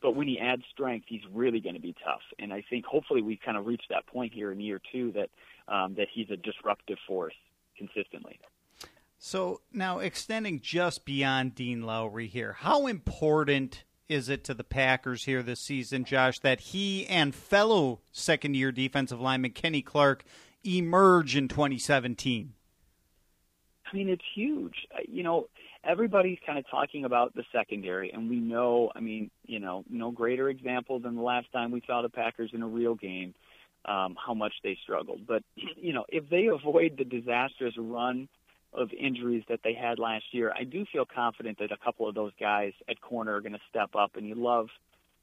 But 0.00 0.16
when 0.16 0.26
he 0.26 0.38
adds 0.38 0.62
strength, 0.72 1.06
he's 1.08 1.22
really 1.32 1.60
going 1.60 1.76
to 1.76 1.80
be 1.80 1.94
tough. 2.04 2.22
And 2.38 2.52
I 2.52 2.64
think 2.68 2.84
hopefully 2.84 3.22
we 3.22 3.36
kind 3.36 3.56
of 3.56 3.66
reached 3.66 3.88
that 3.90 4.06
point 4.06 4.32
here 4.32 4.50
in 4.50 4.60
year 4.60 4.80
two 4.90 5.12
that 5.12 5.30
um, 5.68 5.94
that 5.94 6.08
he's 6.12 6.30
a 6.30 6.36
disruptive 6.36 6.98
force 7.06 7.34
consistently. 7.76 8.40
So 9.18 9.60
now 9.72 10.00
extending 10.00 10.60
just 10.60 11.04
beyond 11.04 11.54
Dean 11.54 11.82
Lowry 11.82 12.26
here, 12.26 12.54
how 12.54 12.88
important 12.88 13.84
is 14.12 14.28
it 14.28 14.44
to 14.44 14.54
the 14.54 14.64
Packers 14.64 15.24
here 15.24 15.42
this 15.42 15.60
season, 15.60 16.04
Josh, 16.04 16.38
that 16.40 16.60
he 16.60 17.06
and 17.06 17.34
fellow 17.34 18.00
second 18.12 18.54
year 18.54 18.70
defensive 18.70 19.20
lineman 19.20 19.52
Kenny 19.52 19.80
Clark 19.80 20.24
emerge 20.64 21.34
in 21.34 21.48
2017? 21.48 22.52
I 23.90 23.96
mean, 23.96 24.08
it's 24.08 24.24
huge. 24.34 24.86
You 25.08 25.22
know, 25.22 25.46
everybody's 25.82 26.38
kind 26.46 26.58
of 26.58 26.64
talking 26.70 27.04
about 27.04 27.34
the 27.34 27.44
secondary, 27.52 28.10
and 28.10 28.28
we 28.28 28.36
know, 28.36 28.92
I 28.94 29.00
mean, 29.00 29.30
you 29.46 29.60
know, 29.60 29.84
no 29.88 30.10
greater 30.10 30.48
example 30.50 31.00
than 31.00 31.16
the 31.16 31.22
last 31.22 31.50
time 31.52 31.70
we 31.70 31.82
saw 31.86 32.02
the 32.02 32.08
Packers 32.08 32.50
in 32.52 32.62
a 32.62 32.68
real 32.68 32.94
game, 32.94 33.34
um, 33.86 34.16
how 34.24 34.34
much 34.34 34.52
they 34.62 34.76
struggled. 34.82 35.26
But, 35.26 35.42
you 35.76 35.92
know, 35.92 36.04
if 36.08 36.28
they 36.28 36.46
avoid 36.46 36.96
the 36.98 37.04
disastrous 37.04 37.74
run 37.78 38.28
of 38.72 38.90
injuries 38.92 39.44
that 39.48 39.60
they 39.62 39.74
had 39.74 39.98
last 39.98 40.24
year, 40.32 40.52
I 40.58 40.64
do 40.64 40.86
feel 40.90 41.04
confident 41.04 41.58
that 41.58 41.72
a 41.72 41.76
couple 41.76 42.08
of 42.08 42.14
those 42.14 42.32
guys 42.40 42.72
at 42.88 43.00
corner 43.00 43.36
are 43.36 43.40
going 43.40 43.52
to 43.52 43.60
step 43.68 43.94
up, 43.94 44.16
and 44.16 44.26
you 44.26 44.34
love 44.34 44.68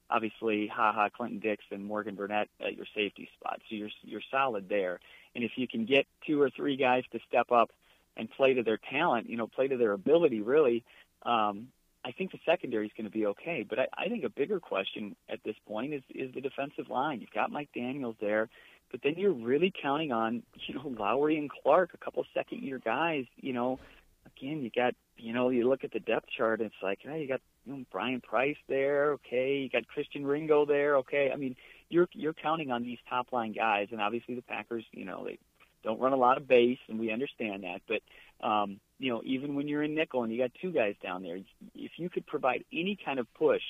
obviously, 0.09 0.67
Ha 0.67 0.91
Ha, 0.93 1.09
Clinton 1.09 1.39
Dix, 1.39 1.63
and 1.71 1.85
Morgan 1.85 2.15
Burnett 2.15 2.49
at 2.59 2.75
your 2.75 2.85
safety 2.95 3.29
spot. 3.39 3.61
So 3.69 3.75
you're 3.75 3.89
you're 4.01 4.21
solid 4.31 4.69
there. 4.69 4.99
And 5.35 5.43
if 5.43 5.51
you 5.55 5.67
can 5.67 5.85
get 5.85 6.07
two 6.25 6.41
or 6.41 6.49
three 6.49 6.75
guys 6.75 7.03
to 7.11 7.19
step 7.27 7.51
up 7.51 7.71
and 8.17 8.29
play 8.29 8.53
to 8.55 8.63
their 8.63 8.79
talent, 8.89 9.29
you 9.29 9.37
know, 9.37 9.47
play 9.47 9.67
to 9.67 9.77
their 9.77 9.93
ability, 9.93 10.41
really, 10.41 10.83
um, 11.23 11.67
I 12.03 12.11
think 12.11 12.31
the 12.31 12.39
secondary 12.45 12.87
is 12.87 12.91
going 12.97 13.05
to 13.05 13.11
be 13.11 13.27
okay. 13.27 13.65
But 13.67 13.79
I, 13.79 13.87
I 13.97 14.09
think 14.09 14.23
a 14.23 14.29
bigger 14.29 14.59
question 14.59 15.15
at 15.29 15.39
this 15.43 15.55
point 15.67 15.93
is 15.93 16.01
is 16.09 16.33
the 16.33 16.41
defensive 16.41 16.89
line. 16.89 17.21
You've 17.21 17.31
got 17.31 17.51
Mike 17.51 17.69
Daniels 17.73 18.15
there, 18.19 18.49
but 18.91 19.01
then 19.03 19.15
you're 19.17 19.33
really 19.33 19.73
counting 19.81 20.11
on 20.11 20.43
you 20.67 20.75
know 20.75 20.93
Lowry 20.97 21.37
and 21.37 21.49
Clark, 21.49 21.91
a 21.93 21.97
couple 21.97 22.23
second 22.33 22.63
year 22.63 22.79
guys. 22.83 23.25
You 23.37 23.53
know, 23.53 23.79
again, 24.25 24.61
you 24.61 24.69
got 24.69 24.95
you 25.17 25.33
know 25.33 25.49
you 25.49 25.67
look 25.67 25.83
at 25.83 25.91
the 25.91 25.99
depth 25.99 26.27
chart, 26.35 26.59
and 26.59 26.67
it's 26.67 26.83
like, 26.83 26.99
hey, 27.01 27.21
you 27.21 27.27
got 27.27 27.41
you 27.65 27.73
know, 27.73 27.85
Brian 27.91 28.21
Price 28.21 28.57
there, 28.67 29.13
okay, 29.13 29.57
you 29.57 29.69
got 29.69 29.87
Christian 29.87 30.25
Ringo 30.25 30.65
there, 30.65 30.97
okay. 30.97 31.29
I 31.33 31.35
mean, 31.35 31.55
you're 31.89 32.07
you're 32.13 32.33
counting 32.33 32.71
on 32.71 32.83
these 32.83 32.99
top 33.09 33.31
line 33.31 33.53
guys, 33.53 33.87
and 33.91 34.01
obviously 34.01 34.35
the 34.35 34.41
Packers, 34.41 34.85
you 34.91 35.05
know, 35.05 35.23
they 35.25 35.37
don't 35.83 35.99
run 35.99 36.13
a 36.13 36.17
lot 36.17 36.37
of 36.37 36.47
base, 36.47 36.79
and 36.87 36.99
we 36.99 37.11
understand 37.11 37.63
that. 37.63 37.81
But 37.87 38.45
um, 38.45 38.79
you 38.97 39.11
know, 39.11 39.21
even 39.25 39.55
when 39.55 39.67
you're 39.67 39.83
in 39.83 39.95
nickel 39.95 40.23
and 40.23 40.31
you 40.31 40.39
got 40.39 40.51
two 40.61 40.71
guys 40.71 40.95
down 41.03 41.23
there, 41.23 41.37
if 41.75 41.91
you 41.97 42.09
could 42.09 42.25
provide 42.25 42.63
any 42.71 42.97
kind 43.03 43.19
of 43.19 43.31
push 43.33 43.61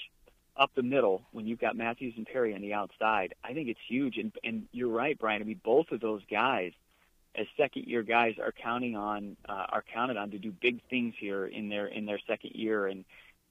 up 0.58 0.72
the 0.76 0.84
middle 0.84 1.24
when 1.32 1.48
you've 1.48 1.60
got 1.60 1.76
Matthews 1.76 2.14
and 2.18 2.26
Perry 2.26 2.54
on 2.54 2.62
the 2.62 2.74
outside, 2.74 3.34
I 3.44 3.54
think 3.54 3.70
it's 3.70 3.80
huge. 3.88 4.18
And 4.18 4.32
and 4.44 4.68
you're 4.72 4.90
right, 4.90 5.18
Brian. 5.18 5.42
I 5.42 5.46
mean, 5.46 5.62
both 5.64 5.92
of 5.92 6.02
those 6.02 6.22
guys, 6.30 6.74
as 7.36 7.48
second 7.58 7.86
year 7.86 8.04
guys, 8.04 8.36
are 8.40 8.52
counting 8.52 8.96
on 8.96 9.38
uh, 9.48 9.66
are 9.70 9.84
counted 9.94 10.18
on 10.18 10.32
to 10.32 10.40
do 10.40 10.52
big 10.52 10.82
things 10.90 11.14
here 11.20 11.46
in 11.46 11.70
their 11.70 11.88
in 11.88 12.06
their 12.06 12.20
second 12.28 12.52
year. 12.56 12.88
And 12.88 13.06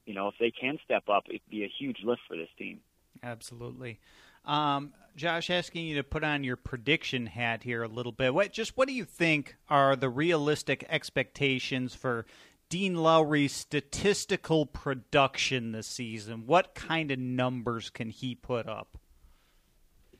you 0.06 0.14
know, 0.14 0.28
if 0.28 0.34
they 0.38 0.50
can 0.50 0.78
step 0.84 1.08
up, 1.08 1.24
it'd 1.28 1.40
be 1.50 1.64
a 1.64 1.68
huge 1.68 1.98
lift 2.02 2.22
for 2.26 2.36
this 2.36 2.48
team. 2.58 2.80
Absolutely. 3.22 3.98
Um, 4.44 4.92
Josh, 5.16 5.50
asking 5.50 5.86
you 5.86 5.96
to 5.96 6.04
put 6.04 6.22
on 6.22 6.44
your 6.44 6.56
prediction 6.56 7.26
hat 7.26 7.64
here 7.64 7.82
a 7.82 7.88
little 7.88 8.12
bit. 8.12 8.32
What 8.32 8.52
just 8.52 8.76
what 8.76 8.88
do 8.88 8.94
you 8.94 9.04
think 9.04 9.56
are 9.68 9.96
the 9.96 10.08
realistic 10.08 10.86
expectations 10.88 11.94
for 11.94 12.24
Dean 12.68 12.96
Lowry's 12.96 13.54
statistical 13.54 14.66
production 14.66 15.72
this 15.72 15.86
season? 15.86 16.46
What 16.46 16.74
kind 16.74 17.10
of 17.10 17.18
numbers 17.18 17.88
can 17.88 18.10
he 18.10 18.34
put 18.34 18.68
up? 18.68 18.98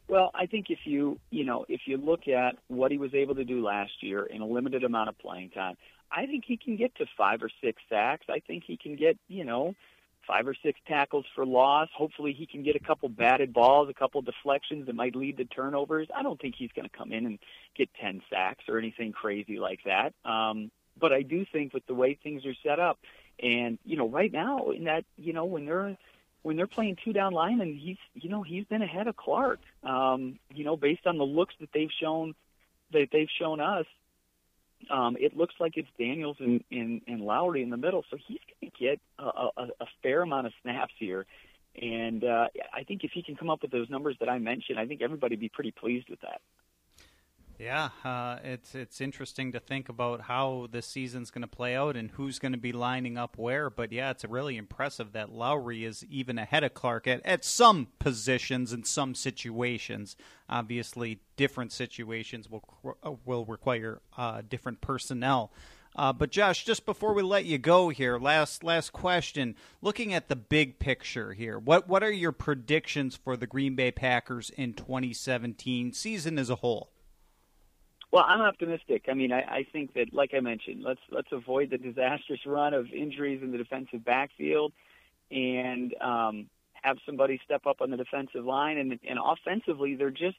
Well, 0.08 0.30
I 0.34 0.46
think 0.46 0.66
if 0.70 0.78
you 0.84 1.20
you 1.30 1.44
know 1.44 1.66
if 1.68 1.82
you 1.84 1.98
look 1.98 2.28
at 2.28 2.56
what 2.68 2.90
he 2.90 2.96
was 2.96 3.12
able 3.12 3.34
to 3.34 3.44
do 3.44 3.62
last 3.62 4.02
year 4.02 4.24
in 4.24 4.40
a 4.40 4.46
limited 4.46 4.82
amount 4.82 5.10
of 5.10 5.18
playing 5.18 5.50
time, 5.50 5.76
I 6.10 6.24
think 6.24 6.44
he 6.46 6.56
can 6.56 6.76
get 6.76 6.94
to 6.96 7.06
five 7.16 7.42
or 7.42 7.50
six 7.62 7.82
sacks. 7.90 8.26
I 8.30 8.40
think 8.40 8.64
he 8.66 8.78
can 8.78 8.96
get 8.96 9.18
you 9.28 9.44
know 9.44 9.74
five 10.26 10.46
or 10.48 10.54
six 10.62 10.80
tackles 10.86 11.26
for 11.34 11.44
loss. 11.44 11.88
Hopefully, 11.94 12.32
he 12.32 12.46
can 12.46 12.62
get 12.62 12.76
a 12.76 12.80
couple 12.80 13.10
batted 13.10 13.52
balls, 13.52 13.88
a 13.90 13.94
couple 13.94 14.22
deflections 14.22 14.86
that 14.86 14.94
might 14.94 15.14
lead 15.14 15.36
to 15.38 15.44
turnovers. 15.44 16.08
I 16.14 16.22
don't 16.22 16.40
think 16.40 16.54
he's 16.56 16.70
going 16.74 16.88
to 16.88 16.96
come 16.96 17.12
in 17.12 17.26
and 17.26 17.38
get 17.76 17.88
10 18.00 18.22
sacks 18.30 18.64
or 18.68 18.78
anything 18.78 19.12
crazy 19.12 19.58
like 19.58 19.80
that. 19.86 20.12
Um, 20.30 20.70
but 21.00 21.12
I 21.12 21.22
do 21.22 21.44
think 21.50 21.74
with 21.74 21.86
the 21.86 21.94
way 21.94 22.18
things 22.22 22.44
are 22.46 22.54
set 22.62 22.78
up, 22.78 22.98
and 23.40 23.78
you 23.84 23.96
know, 23.96 24.08
right 24.08 24.32
now 24.32 24.70
in 24.70 24.84
that, 24.84 25.04
you 25.16 25.32
know, 25.32 25.44
when 25.44 25.66
they're 25.66 25.96
when 26.42 26.56
they're 26.56 26.66
playing 26.66 26.96
two 27.04 27.12
down 27.12 27.32
linemen, 27.32 27.74
he's 27.74 27.98
you 28.14 28.28
know 28.30 28.42
he's 28.42 28.64
been 28.64 28.82
ahead 28.82 29.06
of 29.06 29.16
Clark. 29.16 29.60
Um, 29.82 30.38
you 30.54 30.64
know, 30.64 30.76
based 30.76 31.06
on 31.06 31.18
the 31.18 31.24
looks 31.24 31.54
that 31.60 31.70
they've 31.72 31.90
shown 32.00 32.34
that 32.92 33.08
they've 33.12 33.28
shown 33.38 33.60
us, 33.60 33.86
um, 34.90 35.16
it 35.20 35.36
looks 35.36 35.54
like 35.60 35.76
it's 35.76 35.88
Daniels 35.98 36.36
and, 36.40 36.62
and, 36.70 37.02
and 37.06 37.20
Lowry 37.20 37.62
in 37.62 37.70
the 37.70 37.76
middle, 37.76 38.04
so 38.10 38.16
he's 38.16 38.38
going 38.60 38.70
to 38.72 38.78
get 38.78 39.00
a, 39.18 39.24
a, 39.24 39.68
a 39.80 39.86
fair 40.02 40.22
amount 40.22 40.46
of 40.46 40.52
snaps 40.62 40.94
here. 40.98 41.26
And 41.80 42.24
uh, 42.24 42.48
I 42.74 42.84
think 42.84 43.04
if 43.04 43.12
he 43.12 43.22
can 43.22 43.36
come 43.36 43.50
up 43.50 43.62
with 43.62 43.70
those 43.70 43.90
numbers 43.90 44.16
that 44.20 44.28
I 44.28 44.38
mentioned, 44.38 44.78
I 44.78 44.86
think 44.86 45.02
everybody 45.02 45.34
would 45.34 45.40
be 45.40 45.48
pretty 45.48 45.70
pleased 45.70 46.08
with 46.08 46.20
that. 46.22 46.40
Yeah, 47.58 47.88
uh, 48.04 48.36
it's 48.44 48.76
it's 48.76 49.00
interesting 49.00 49.50
to 49.50 49.58
think 49.58 49.88
about 49.88 50.22
how 50.22 50.68
this 50.70 50.86
season's 50.86 51.32
going 51.32 51.42
to 51.42 51.48
play 51.48 51.74
out 51.74 51.96
and 51.96 52.12
who's 52.12 52.38
going 52.38 52.52
to 52.52 52.58
be 52.58 52.70
lining 52.70 53.18
up 53.18 53.36
where. 53.36 53.68
But 53.68 53.90
yeah, 53.90 54.10
it's 54.10 54.24
really 54.24 54.56
impressive 54.56 55.10
that 55.12 55.32
Lowry 55.32 55.84
is 55.84 56.04
even 56.08 56.38
ahead 56.38 56.62
of 56.62 56.74
Clark 56.74 57.08
at, 57.08 57.20
at 57.26 57.44
some 57.44 57.88
positions 57.98 58.72
in 58.72 58.84
some 58.84 59.16
situations. 59.16 60.14
Obviously, 60.48 61.18
different 61.36 61.72
situations 61.72 62.48
will 62.48 62.62
uh, 63.02 63.14
will 63.24 63.44
require 63.44 64.02
uh, 64.16 64.42
different 64.48 64.80
personnel. 64.80 65.50
Uh, 65.96 66.12
but 66.12 66.30
Josh, 66.30 66.64
just 66.64 66.86
before 66.86 67.12
we 67.12 67.24
let 67.24 67.44
you 67.44 67.58
go 67.58 67.88
here, 67.88 68.20
last 68.20 68.62
last 68.62 68.92
question. 68.92 69.56
Looking 69.82 70.14
at 70.14 70.28
the 70.28 70.36
big 70.36 70.78
picture 70.78 71.32
here, 71.32 71.58
what 71.58 71.88
what 71.88 72.04
are 72.04 72.12
your 72.12 72.30
predictions 72.30 73.16
for 73.16 73.36
the 73.36 73.48
Green 73.48 73.74
Bay 73.74 73.90
Packers 73.90 74.50
in 74.50 74.74
2017 74.74 75.92
season 75.92 76.38
as 76.38 76.50
a 76.50 76.56
whole? 76.56 76.92
Well, 78.10 78.24
I'm 78.26 78.40
optimistic. 78.40 79.04
I 79.08 79.14
mean, 79.14 79.32
I, 79.32 79.40
I 79.40 79.66
think 79.70 79.92
that, 79.94 80.14
like 80.14 80.32
I 80.34 80.40
mentioned, 80.40 80.82
let's 80.82 81.00
let's 81.10 81.28
avoid 81.30 81.70
the 81.70 81.78
disastrous 81.78 82.40
run 82.46 82.72
of 82.72 82.86
injuries 82.92 83.42
in 83.42 83.52
the 83.52 83.58
defensive 83.58 84.04
backfield, 84.04 84.72
and 85.30 85.94
um, 86.00 86.46
have 86.72 86.96
somebody 87.04 87.40
step 87.44 87.66
up 87.66 87.80
on 87.80 87.90
the 87.90 87.98
defensive 87.98 88.44
line. 88.44 88.78
And 88.78 88.98
and 89.06 89.18
offensively, 89.22 89.94
they're 89.94 90.10
just 90.10 90.38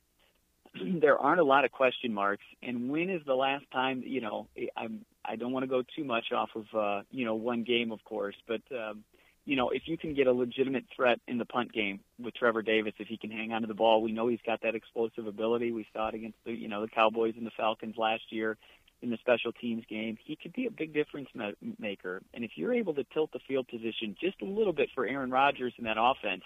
there 1.01 1.17
aren't 1.17 1.41
a 1.41 1.45
lot 1.45 1.63
of 1.63 1.71
question 1.71 2.13
marks. 2.13 2.43
And 2.63 2.89
when 2.89 3.09
is 3.09 3.21
the 3.25 3.35
last 3.35 3.65
time? 3.71 4.03
You 4.05 4.21
know, 4.21 4.47
I'm 4.75 5.05
I 5.23 5.35
don't 5.35 5.51
want 5.51 5.63
to 5.63 5.67
go 5.67 5.83
too 5.95 6.03
much 6.03 6.31
off 6.31 6.49
of 6.55 6.65
uh, 6.75 7.03
you 7.11 7.25
know 7.25 7.35
one 7.35 7.63
game, 7.63 7.91
of 7.91 8.03
course, 8.03 8.35
but 8.47 8.61
um, 8.71 9.03
you 9.50 9.56
know, 9.56 9.70
if 9.70 9.88
you 9.88 9.98
can 9.98 10.13
get 10.13 10.27
a 10.27 10.32
legitimate 10.32 10.86
threat 10.96 11.20
in 11.27 11.39
the 11.39 11.46
punt 11.46 11.74
game 11.74 12.01
with 12.20 12.36
Trevor 12.36 12.62
Davis, 12.62 12.94
if 13.00 13.08
he 13.08 13.18
can 13.18 13.32
hang 13.32 13.51
on 13.51 13.62
to 13.62 13.68
the 13.68 13.74
ball, 13.74 14.00
we 14.03 14.12
know 14.12 14.27
he's 14.27 14.38
got 14.46 14.62
that 14.62 14.75
explosive 14.75 15.25
ability. 15.25 15.72
We 15.72 15.88
saw 15.91 16.10
it 16.10 16.13
against 16.13 16.38
the, 16.46 16.51
you 16.51 16.68
know, 16.68 16.82
the 16.82 16.88
Cowboys 16.88 17.34
and 17.36 17.48
the 17.48 17.51
Falcons 17.58 17.96
last 17.98 18.22
year 18.29 18.58
in 19.01 19.10
the 19.10 19.18
special 19.18 19.51
teams 19.51 19.84
game. 19.89 20.20
He 20.24 20.36
could 20.36 20.53
be 20.53 20.68
a 20.68 20.72
big 20.72 20.94
difference 20.94 21.29
maker. 21.79 22.22
And 22.32 22.44
if 22.44 22.51
you're 22.58 22.75
able 22.75 22.94
to 22.94 23.03
tilt 23.06 23.32
the 23.34 23.39
field 23.48 23.68
position 23.68 24.15
just 24.22 24.39
a 24.44 24.46
little 24.46 24.72
bit 24.72 24.89
for 24.94 25.08
Aaron 25.08 25.32
Rodgers 25.32 25.74
in 25.79 25.86
that 25.86 25.98
offense, 26.00 26.44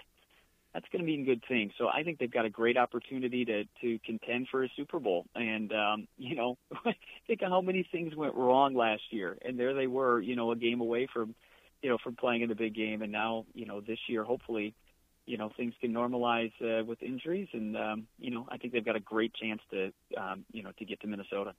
that's 0.73 0.85
going 0.89 1.01
to 1.01 1.05
be 1.05 1.21
a 1.21 1.25
good 1.25 1.43
thing. 1.45 1.71
So 1.77 1.89
I 1.89 2.03
think 2.03 2.19
they've 2.19 2.31
got 2.31 2.45
a 2.45 2.49
great 2.49 2.77
opportunity 2.77 3.43
to 3.43 3.65
to 3.81 3.99
contend 4.05 4.47
for 4.49 4.63
a 4.63 4.69
Super 4.77 5.01
Bowl. 5.01 5.25
And 5.35 5.73
um, 5.73 6.07
you 6.17 6.37
know, 6.37 6.57
think 7.27 7.41
of 7.41 7.49
how 7.49 7.59
many 7.59 7.85
things 7.91 8.15
went 8.15 8.33
wrong 8.35 8.73
last 8.75 9.03
year, 9.09 9.37
and 9.43 9.59
there 9.59 9.73
they 9.73 9.87
were, 9.87 10.21
you 10.21 10.37
know, 10.37 10.51
a 10.51 10.55
game 10.55 10.79
away 10.79 11.09
from 11.13 11.35
you 11.83 11.89
know, 11.89 11.97
from 12.01 12.15
playing 12.15 12.41
in 12.41 12.49
the 12.49 12.55
big 12.55 12.73
game. 12.73 13.03
And 13.03 13.11
now, 13.11 13.45
you 13.53 13.65
know, 13.65 13.81
this 13.81 13.99
year, 14.07 14.23
hopefully, 14.23 14.73
you 15.27 15.37
know, 15.37 15.51
things 15.55 15.73
can 15.79 15.93
normalize 15.93 16.53
uh, 16.61 16.83
with 16.83 17.03
injuries. 17.03 17.49
And, 17.53 17.77
um, 17.77 18.07
you 18.17 18.31
know, 18.31 18.47
I 18.49 18.57
think 18.57 18.73
they've 18.73 18.83
got 18.83 18.95
a 18.95 19.01
great 19.01 19.33
chance 19.35 19.61
to, 19.71 19.91
um, 20.17 20.45
you 20.51 20.63
know, 20.63 20.71
to 20.79 20.85
get 20.85 21.01
to 21.01 21.07
Minnesota. 21.07 21.53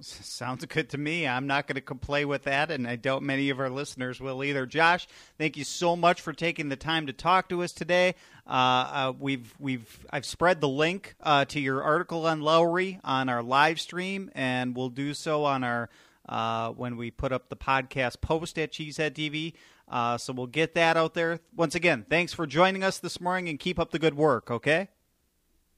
Sounds 0.00 0.64
good 0.66 0.90
to 0.90 0.98
me. 0.98 1.26
I'm 1.26 1.46
not 1.46 1.66
going 1.66 1.76
to 1.76 1.80
complain 1.80 2.28
with 2.28 2.42
that, 2.42 2.70
and 2.70 2.86
I 2.86 2.96
doubt 2.96 3.22
many 3.22 3.48
of 3.48 3.58
our 3.58 3.70
listeners 3.70 4.20
will 4.20 4.44
either. 4.44 4.66
Josh, 4.66 5.08
thank 5.38 5.56
you 5.56 5.64
so 5.64 5.96
much 5.96 6.20
for 6.20 6.34
taking 6.34 6.68
the 6.68 6.76
time 6.76 7.06
to 7.06 7.14
talk 7.14 7.48
to 7.48 7.62
us 7.62 7.72
today. 7.72 8.14
Uh, 8.46 8.50
uh, 8.50 9.12
we've 9.18 9.54
we've 9.58 10.06
I've 10.10 10.26
spread 10.26 10.60
the 10.60 10.68
link 10.68 11.14
uh, 11.22 11.46
to 11.46 11.60
your 11.60 11.82
article 11.82 12.26
on 12.26 12.42
Lowry 12.42 13.00
on 13.04 13.30
our 13.30 13.42
live 13.42 13.80
stream, 13.80 14.30
and 14.34 14.76
we'll 14.76 14.90
do 14.90 15.14
so 15.14 15.44
on 15.44 15.64
our 15.64 15.88
uh, 16.28 16.70
when 16.70 16.96
we 16.96 17.10
put 17.10 17.32
up 17.32 17.48
the 17.48 17.56
podcast 17.56 18.20
post 18.20 18.58
at 18.58 18.72
Cheesehead 18.72 19.12
TV. 19.12 19.54
Uh, 19.88 20.18
so 20.18 20.32
we'll 20.32 20.46
get 20.46 20.74
that 20.74 20.96
out 20.96 21.14
there. 21.14 21.40
Once 21.54 21.74
again, 21.74 22.04
thanks 22.08 22.32
for 22.32 22.46
joining 22.46 22.82
us 22.82 22.98
this 22.98 23.20
morning 23.20 23.48
and 23.48 23.58
keep 23.58 23.78
up 23.78 23.92
the 23.92 23.98
good 23.98 24.14
work, 24.14 24.50
okay? 24.50 24.88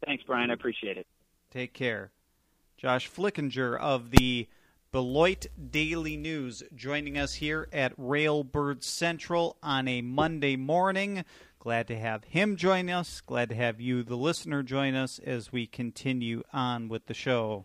Thanks, 0.05 0.25
Brian. 0.25 0.51
I 0.51 0.55
appreciate 0.55 0.97
it. 0.97 1.07
Take 1.51 1.75
care. 1.75 2.13
Josh 2.77 3.11
Flickinger 3.11 3.79
of 3.79 4.11
the 4.11 4.49
Beloit 4.93 5.47
Daily 5.71 6.17
News 6.17 6.63
joining 6.75 7.19
us 7.19 7.35
here 7.35 7.69
at 7.73 7.99
Railbird 7.99 8.83
Central 8.83 9.59
on 9.63 9.87
a 9.87 10.01
Monday 10.01 10.57
morning. 10.57 11.25
Glad 11.59 11.89
to 11.89 11.99
have 11.99 12.25
him 12.25 12.57
join 12.57 12.89
us. 12.89 13.21
Glad 13.21 13.51
to 13.51 13.55
have 13.55 13.81
you, 13.81 14.03
the 14.03 14.17
listener, 14.17 14.63
join 14.63 14.95
us 14.95 15.19
as 15.19 15.53
we 15.53 15.67
continue 15.67 16.43
on 16.53 16.89
with 16.89 17.07
the 17.07 17.15
show. 17.15 17.65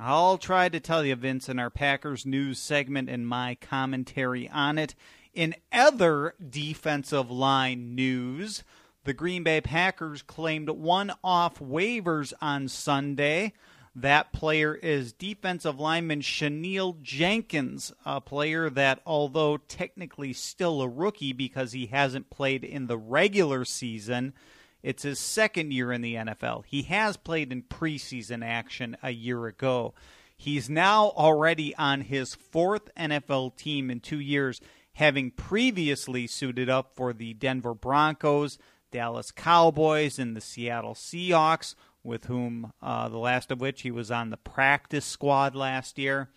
I'll 0.00 0.38
try 0.38 0.68
to 0.68 0.78
tell 0.78 1.04
you, 1.04 1.16
Vince, 1.16 1.48
in 1.48 1.58
our 1.58 1.70
Packers 1.70 2.24
news 2.24 2.60
segment 2.60 3.10
and 3.10 3.26
my 3.26 3.56
commentary 3.60 4.48
on 4.48 4.78
it. 4.78 4.94
In 5.34 5.56
other 5.72 6.34
defensive 6.48 7.32
line 7.32 7.96
news, 7.96 8.62
the 9.02 9.12
Green 9.12 9.42
Bay 9.42 9.60
Packers 9.60 10.22
claimed 10.22 10.70
one 10.70 11.12
off 11.24 11.58
waivers 11.58 12.32
on 12.40 12.68
Sunday. 12.68 13.54
That 13.94 14.32
player 14.32 14.76
is 14.76 15.12
defensive 15.12 15.80
lineman 15.80 16.20
Chanel 16.20 16.96
Jenkins, 17.02 17.92
a 18.06 18.20
player 18.20 18.70
that, 18.70 19.00
although 19.04 19.56
technically 19.56 20.32
still 20.32 20.80
a 20.80 20.88
rookie 20.88 21.32
because 21.32 21.72
he 21.72 21.86
hasn't 21.86 22.30
played 22.30 22.62
in 22.62 22.86
the 22.86 22.98
regular 22.98 23.64
season, 23.64 24.32
it's 24.82 25.02
his 25.02 25.18
second 25.18 25.72
year 25.72 25.92
in 25.92 26.00
the 26.00 26.14
NFL. 26.14 26.64
He 26.66 26.82
has 26.82 27.16
played 27.16 27.52
in 27.52 27.62
preseason 27.62 28.44
action 28.44 28.96
a 29.02 29.10
year 29.10 29.46
ago. 29.46 29.94
He's 30.36 30.70
now 30.70 31.06
already 31.16 31.74
on 31.76 32.02
his 32.02 32.34
fourth 32.34 32.94
NFL 32.96 33.56
team 33.56 33.90
in 33.90 34.00
two 34.00 34.20
years, 34.20 34.60
having 34.94 35.32
previously 35.32 36.26
suited 36.26 36.70
up 36.70 36.92
for 36.94 37.12
the 37.12 37.34
Denver 37.34 37.74
Broncos, 37.74 38.58
Dallas 38.92 39.32
Cowboys, 39.32 40.18
and 40.18 40.36
the 40.36 40.40
Seattle 40.40 40.94
Seahawks 40.94 41.74
with 42.04 42.26
whom 42.26 42.72
uh, 42.80 43.08
the 43.08 43.18
last 43.18 43.50
of 43.50 43.60
which 43.60 43.82
he 43.82 43.90
was 43.90 44.10
on 44.10 44.30
the 44.30 44.36
practice 44.36 45.04
squad 45.04 45.54
last 45.54 45.98
year. 45.98 46.30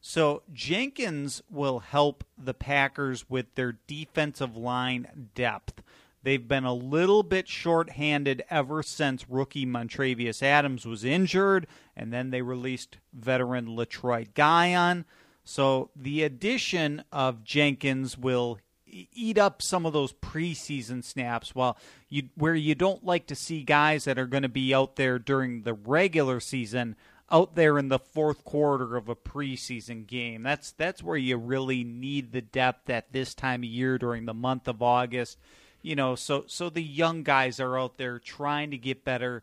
So 0.00 0.42
Jenkins 0.52 1.42
will 1.50 1.80
help 1.80 2.24
the 2.38 2.54
Packers 2.54 3.28
with 3.28 3.54
their 3.54 3.78
defensive 3.86 4.56
line 4.56 5.30
depth. 5.34 5.82
They've 6.22 6.46
been 6.46 6.64
a 6.64 6.74
little 6.74 7.22
bit 7.22 7.48
short-handed 7.48 8.42
ever 8.50 8.82
since 8.82 9.28
rookie 9.28 9.66
Montravius 9.66 10.42
Adams 10.42 10.84
was 10.84 11.04
injured, 11.04 11.66
and 11.96 12.12
then 12.12 12.30
they 12.30 12.42
released 12.42 12.98
veteran 13.12 13.68
Letroy 13.68 14.28
Guion. 14.34 15.04
So 15.44 15.90
the 15.96 16.22
addition 16.22 17.02
of 17.10 17.44
Jenkins 17.44 18.18
will 18.18 18.58
eat 18.86 19.38
up 19.38 19.62
some 19.62 19.86
of 19.86 19.92
those 19.92 20.12
preseason 20.12 21.02
snaps 21.04 21.54
while 21.54 21.78
you 22.08 22.28
where 22.34 22.54
you 22.54 22.74
don't 22.74 23.04
like 23.04 23.26
to 23.28 23.34
see 23.34 23.62
guys 23.62 24.04
that 24.04 24.18
are 24.18 24.26
going 24.26 24.42
to 24.42 24.48
be 24.48 24.74
out 24.74 24.96
there 24.96 25.18
during 25.18 25.62
the 25.62 25.74
regular 25.74 26.40
season 26.40 26.96
out 27.30 27.54
there 27.54 27.78
in 27.78 27.88
the 27.88 27.98
fourth 27.98 28.44
quarter 28.44 28.96
of 28.96 29.08
a 29.08 29.14
preseason 29.14 30.06
game. 30.06 30.42
That's 30.42 30.72
that's 30.72 31.02
where 31.02 31.16
you 31.16 31.36
really 31.36 31.84
need 31.84 32.32
the 32.32 32.40
depth 32.40 32.90
at 32.90 33.12
this 33.12 33.34
time 33.34 33.60
of 33.60 33.68
year 33.68 33.98
during 33.98 34.26
the 34.26 34.34
month 34.34 34.66
of 34.66 34.82
August. 34.82 35.38
You 35.82 35.96
know, 35.96 36.14
so 36.14 36.44
so 36.46 36.68
the 36.68 36.82
young 36.82 37.22
guys 37.22 37.60
are 37.60 37.78
out 37.78 37.96
there 37.96 38.18
trying 38.18 38.70
to 38.72 38.78
get 38.78 39.04
better 39.04 39.42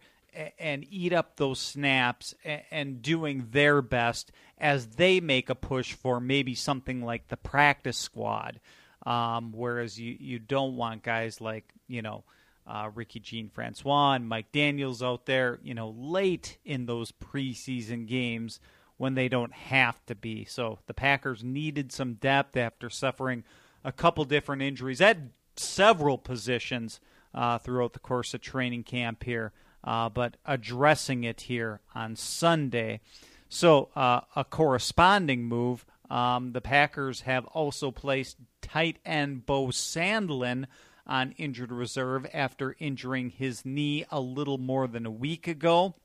and 0.60 0.86
eat 0.92 1.14
up 1.14 1.36
those 1.36 1.60
snaps 1.60 2.36
and 2.70 3.02
doing 3.02 3.48
their 3.52 3.82
best 3.82 4.32
as 4.58 4.88
they 4.88 5.20
make 5.20 5.50
a 5.50 5.56
push 5.56 5.94
for 5.94 6.20
maybe 6.20 6.54
something 6.54 7.02
like 7.02 7.28
the 7.28 7.38
practice 7.38 7.98
squad. 7.98 8.60
Um, 9.06 9.52
whereas 9.52 10.00
you, 10.00 10.16
you 10.20 10.40
don't 10.40 10.76
want 10.76 11.02
guys 11.02 11.40
like, 11.40 11.72
you 11.88 12.02
know, 12.02 12.24
uh, 12.68 12.90
Ricky 12.94 13.20
Jean 13.20 13.50
Francois 13.50 14.14
and 14.14 14.28
Mike 14.28 14.52
Daniels 14.52 15.02
out 15.02 15.26
there, 15.26 15.60
you 15.64 15.74
know, 15.74 15.96
late 15.98 16.58
in 16.66 16.86
those 16.86 17.12
preseason 17.12 18.06
games 18.06 18.60
when 18.98 19.14
they 19.16 19.30
don't 19.30 19.54
have 19.54 20.06
to 20.08 20.16
be. 20.16 20.44
So 20.44 20.80
the 20.88 20.94
Packers 20.94 21.44
needed 21.44 21.92
some 21.92 22.16
depth 22.16 22.58
after 22.58 22.90
suffering 22.90 23.44
a 23.84 23.92
couple 23.92 24.26
different 24.26 24.62
injuries 24.62 25.00
at 25.00 25.18
several 25.60 26.18
positions 26.18 27.00
uh, 27.34 27.58
throughout 27.58 27.94
the 27.94 28.00
course 28.00 28.34
of 28.34 28.42
training 28.42 28.84
camp 28.84 29.24
here, 29.24 29.52
uh, 29.84 30.10
but 30.10 30.38
addressing 30.46 31.24
it 31.24 31.42
here 31.42 31.82
on 31.94 32.16
Sunday. 32.16 33.02
So 33.50 33.90
uh, 33.96 34.22
a 34.36 34.44
corresponding 34.44 35.44
move 35.44 35.86
um, 36.10 36.54
the 36.54 36.62
Packers 36.62 37.22
have 37.22 37.46
also 37.48 37.92
placed 37.92 38.38
tight 38.62 38.98
end 39.06 39.46
Beau 39.46 39.68
Sandland 39.68 40.66
on 41.06 41.34
injured 41.38 41.72
reserve 41.72 42.26
after 42.34 42.76
injuring 42.80 43.30
his 43.30 43.66
knee 43.66 44.06
a 44.12 44.20
little 44.20 44.58
more 44.58 44.88
than 44.88 45.06
a 45.06 45.12
week 45.12 45.48
ago. 45.48 45.96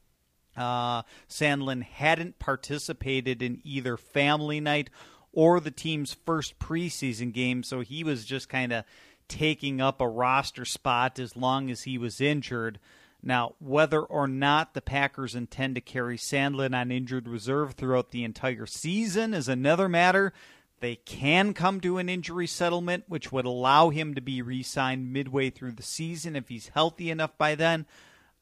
Uh, 0.57 1.03
Sandland 1.29 1.85
hadn't 1.85 2.39
participated 2.39 3.43
in 3.43 3.61
either 3.65 3.97
family 3.97 4.61
night 4.61 4.91
or 5.33 5.61
the 5.61 5.71
team's 5.71 6.15
first 6.27 6.59
preseason 6.59 7.33
game, 7.33 7.63
so 7.63 7.81
he 7.81 8.05
was 8.05 8.25
just 8.25 8.49
kind 8.49 8.73
of 8.73 8.85
taking 9.29 9.81
up 9.81 10.01
a 10.01 10.09
roster 10.09 10.65
spot 10.65 11.19
as 11.19 11.37
long 11.37 11.71
as 11.71 11.83
he 11.83 11.99
was 11.99 12.21
injured. 12.21 12.79
Now, 13.23 13.55
whether 13.61 14.01
or 14.01 14.27
not 14.27 14.75
the 14.75 14.81
Packers 14.81 15.35
intend 15.35 15.77
to 15.77 15.81
carry 15.81 16.17
Sandland 16.17 16.75
on 16.75 16.91
injured 16.91 17.29
reserve 17.29 17.75
throughout 17.75 18.11
the 18.11 18.25
entire 18.25 18.67
season 18.67 19.33
is 19.33 19.49
another 19.49 19.89
matter. 19.89 20.33
They 20.81 20.97
can 20.97 21.55
come 21.55 21.81
to 21.83 21.99
an 21.99 22.09
injury 22.09 22.49
settlement, 22.49 23.05
which 23.07 23.31
would 23.31 23.45
allow 23.45 23.91
him 23.91 24.17
to 24.17 24.21
be 24.21 24.43
re 24.43 24.65
signed 24.65 25.13
midway 25.13 25.51
through 25.51 25.73
the 25.73 25.83
season 25.85 26.35
if 26.35 26.49
he's 26.49 26.69
healthy 26.69 27.11
enough 27.11 27.39
by 27.39 27.55
then. 27.55 27.87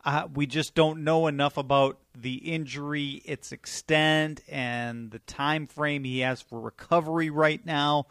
Uh, 0.02 0.26
we 0.32 0.46
just 0.46 0.74
don't 0.74 1.04
know 1.04 1.26
enough 1.26 1.58
about 1.58 1.98
the 2.16 2.36
injury, 2.36 3.20
its 3.26 3.52
extent, 3.52 4.40
and 4.48 5.10
the 5.10 5.18
time 5.20 5.66
frame 5.66 6.04
he 6.04 6.20
has 6.20 6.40
for 6.40 6.58
recovery 6.58 7.28
right 7.28 7.64
now. 7.66 8.06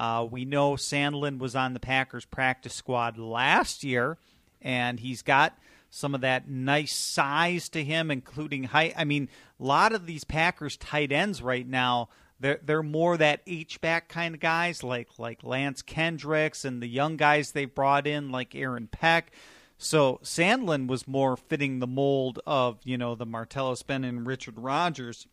Uh, 0.00 0.24
we 0.24 0.46
know 0.46 0.72
Sandland 0.72 1.40
was 1.40 1.54
on 1.54 1.74
the 1.74 1.78
Packers 1.78 2.24
practice 2.24 2.72
squad 2.72 3.18
last 3.18 3.84
year, 3.84 4.16
and 4.62 4.98
he's 4.98 5.20
got 5.20 5.58
some 5.90 6.14
of 6.14 6.22
that 6.22 6.48
nice 6.48 6.94
size 6.94 7.68
to 7.68 7.84
him, 7.84 8.10
including 8.10 8.64
height. 8.64 8.94
I 8.96 9.04
mean, 9.04 9.28
a 9.60 9.62
lot 9.62 9.92
of 9.92 10.06
these 10.06 10.24
Packers 10.24 10.78
tight 10.78 11.12
ends 11.12 11.42
right 11.42 11.68
now, 11.68 12.08
they're 12.40 12.60
they're 12.64 12.82
more 12.82 13.18
that 13.18 13.42
H 13.46 13.78
back 13.82 14.08
kind 14.08 14.34
of 14.34 14.40
guys, 14.40 14.82
like 14.82 15.18
like 15.18 15.44
Lance 15.44 15.82
Kendricks 15.82 16.64
and 16.64 16.82
the 16.82 16.88
young 16.88 17.18
guys 17.18 17.52
they 17.52 17.66
brought 17.66 18.06
in, 18.06 18.30
like 18.30 18.54
Aaron 18.54 18.88
Peck. 18.90 19.32
So 19.76 20.18
Sandlin 20.22 20.86
was 20.86 21.06
more 21.06 21.36
fitting 21.36 21.78
the 21.78 21.86
mold 21.86 22.40
of 22.46 22.78
you 22.84 22.96
know 22.96 23.14
the 23.14 23.26
Martellus 23.26 23.86
Bennett 23.86 24.14
and 24.14 24.26
Richard 24.26 24.58
Rodgers. 24.58 25.26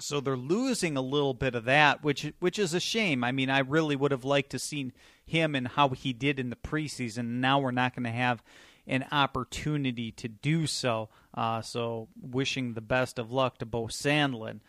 So 0.00 0.20
they're 0.20 0.36
losing 0.36 0.96
a 0.96 1.02
little 1.02 1.34
bit 1.34 1.54
of 1.54 1.64
that, 1.66 2.02
which 2.02 2.32
which 2.40 2.58
is 2.58 2.74
a 2.74 2.80
shame. 2.80 3.22
I 3.22 3.32
mean, 3.32 3.48
I 3.48 3.60
really 3.60 3.94
would 3.94 4.10
have 4.10 4.24
liked 4.24 4.50
to 4.50 4.58
seen 4.58 4.92
him 5.24 5.54
and 5.54 5.68
how 5.68 5.90
he 5.90 6.12
did 6.12 6.40
in 6.40 6.50
the 6.50 6.56
preseason. 6.56 7.40
Now 7.40 7.60
we're 7.60 7.70
not 7.70 7.94
going 7.94 8.04
to 8.04 8.10
have 8.10 8.42
an 8.86 9.06
opportunity 9.12 10.12
to 10.12 10.28
do 10.28 10.66
so. 10.66 11.08
Uh, 11.32 11.62
so, 11.62 12.08
wishing 12.20 12.74
the 12.74 12.80
best 12.80 13.18
of 13.18 13.32
luck 13.32 13.58
to 13.58 13.66
Beau 13.66 13.86
Sandland. 13.86 14.60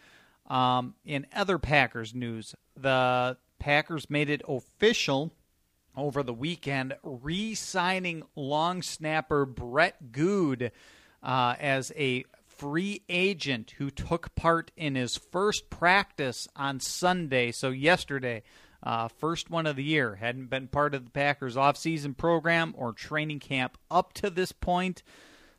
Um, 0.47 0.93
in 1.03 1.25
other 1.35 1.57
Packers 1.57 2.13
news, 2.13 2.55
the 2.75 3.38
Packers 3.59 4.09
made 4.09 4.29
it 4.29 4.41
official 4.47 5.31
over 5.97 6.23
the 6.23 6.33
weekend, 6.33 6.95
re 7.03 7.55
signing 7.55 8.23
long 8.35 8.81
snapper 8.81 9.45
Brett 9.45 10.11
Goode 10.11 10.71
uh, 11.23 11.55
as 11.59 11.91
a 11.95 12.25
free 12.57 13.01
agent 13.09 13.73
who 13.77 13.89
took 13.89 14.35
part 14.35 14.71
in 14.75 14.95
his 14.95 15.17
first 15.17 15.69
practice 15.69 16.47
on 16.55 16.79
Sunday, 16.79 17.51
so 17.51 17.69
yesterday. 17.69 18.43
Uh, 18.83 19.07
first 19.07 19.49
one 19.49 19.65
of 19.65 19.75
the 19.75 19.83
year. 19.83 20.15
Hadn't 20.15 20.51
been 20.51 20.67
part 20.67 20.93
of 20.93 21.05
the 21.05 21.11
Packers 21.11 21.55
offseason 21.55 22.15
program 22.15 22.75
or 22.77 22.93
training 22.93 23.39
camp 23.39 23.79
up 23.89 24.13
to 24.13 24.29
this 24.29 24.51
point. 24.51 25.01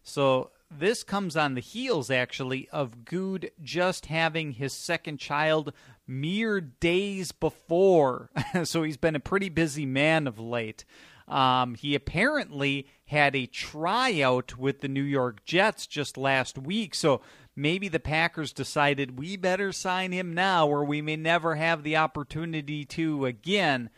So 0.05 0.53
this 0.71 1.03
comes 1.03 1.37
on 1.37 1.55
the 1.55 1.61
heels, 1.61 2.11
actually, 2.11 2.69
of 2.71 3.05
Goode 3.05 3.51
just 3.63 4.07
having 4.07 4.53
his 4.53 4.73
second 4.73 5.19
child 5.19 5.73
mere 6.07 6.61
days 6.61 7.33
before. 7.33 8.31
so 8.65 8.83
he's 8.83 8.97
been 8.97 9.17
a 9.17 9.21
pretty 9.21 9.49
busy 9.49 9.87
man 9.87 10.27
of 10.27 10.39
late. 10.39 10.85
Um, 11.29 11.75
he 11.75 11.95
apparently 11.95 12.87
had 13.07 13.35
a 13.35 13.47
tryout 13.47 14.57
with 14.57 14.81
the 14.81 14.89
New 14.89 15.03
York 15.03 15.45
Jets 15.45 15.87
just 15.87 16.17
last 16.17 16.59
week. 16.59 16.95
So 16.95 17.21
maybe 17.55 17.89
the 17.89 18.01
Packers 18.01 18.53
decided 18.53 19.19
we 19.19 19.37
better 19.37 19.73
sign 19.73 20.13
him 20.13 20.35
now 20.35 20.69
or 20.69 20.85
we 20.85 21.03
may 21.03 21.17
never 21.17 21.57
have 21.57 21.83
the 21.83 21.97
opportunity 21.97 22.85
to 22.85 23.27
again. 23.27 23.91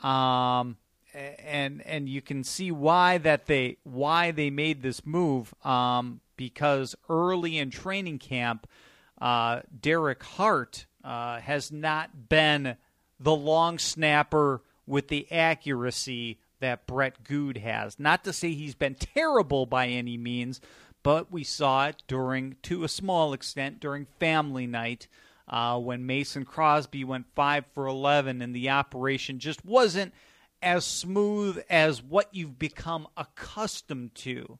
Um, 0.00 0.76
and 1.14 1.80
and 1.86 2.08
you 2.08 2.20
can 2.20 2.44
see 2.44 2.70
why 2.70 3.16
that 3.18 3.46
they 3.46 3.78
why 3.84 4.30
they 4.32 4.50
made 4.50 4.82
this 4.82 5.06
move 5.06 5.54
um, 5.64 6.20
because 6.36 6.94
early 7.08 7.56
in 7.56 7.70
training 7.70 8.18
camp, 8.18 8.66
uh, 9.20 9.60
Derek 9.80 10.22
Hart 10.22 10.86
uh, 11.02 11.40
has 11.40 11.72
not 11.72 12.28
been 12.28 12.76
the 13.18 13.34
long 13.34 13.78
snapper 13.78 14.62
with 14.86 15.08
the 15.08 15.30
accuracy 15.32 16.38
that 16.66 16.84
Brett 16.84 17.22
Goode 17.22 17.58
has. 17.58 17.96
Not 18.00 18.24
to 18.24 18.32
say 18.32 18.50
he's 18.50 18.74
been 18.74 18.96
terrible 18.96 19.66
by 19.66 19.86
any 19.86 20.18
means, 20.18 20.60
but 21.04 21.30
we 21.30 21.44
saw 21.44 21.86
it 21.86 22.02
during, 22.08 22.56
to 22.64 22.82
a 22.82 22.88
small 22.88 23.32
extent, 23.32 23.78
during 23.78 24.08
family 24.18 24.66
night 24.66 25.06
uh, 25.46 25.78
when 25.78 26.06
Mason 26.06 26.44
Crosby 26.44 27.04
went 27.04 27.26
5 27.36 27.66
for 27.72 27.86
11 27.86 28.42
and 28.42 28.52
the 28.52 28.70
operation 28.70 29.38
just 29.38 29.64
wasn't 29.64 30.12
as 30.60 30.84
smooth 30.84 31.62
as 31.70 32.02
what 32.02 32.34
you've 32.34 32.58
become 32.58 33.06
accustomed 33.16 34.16
to 34.16 34.58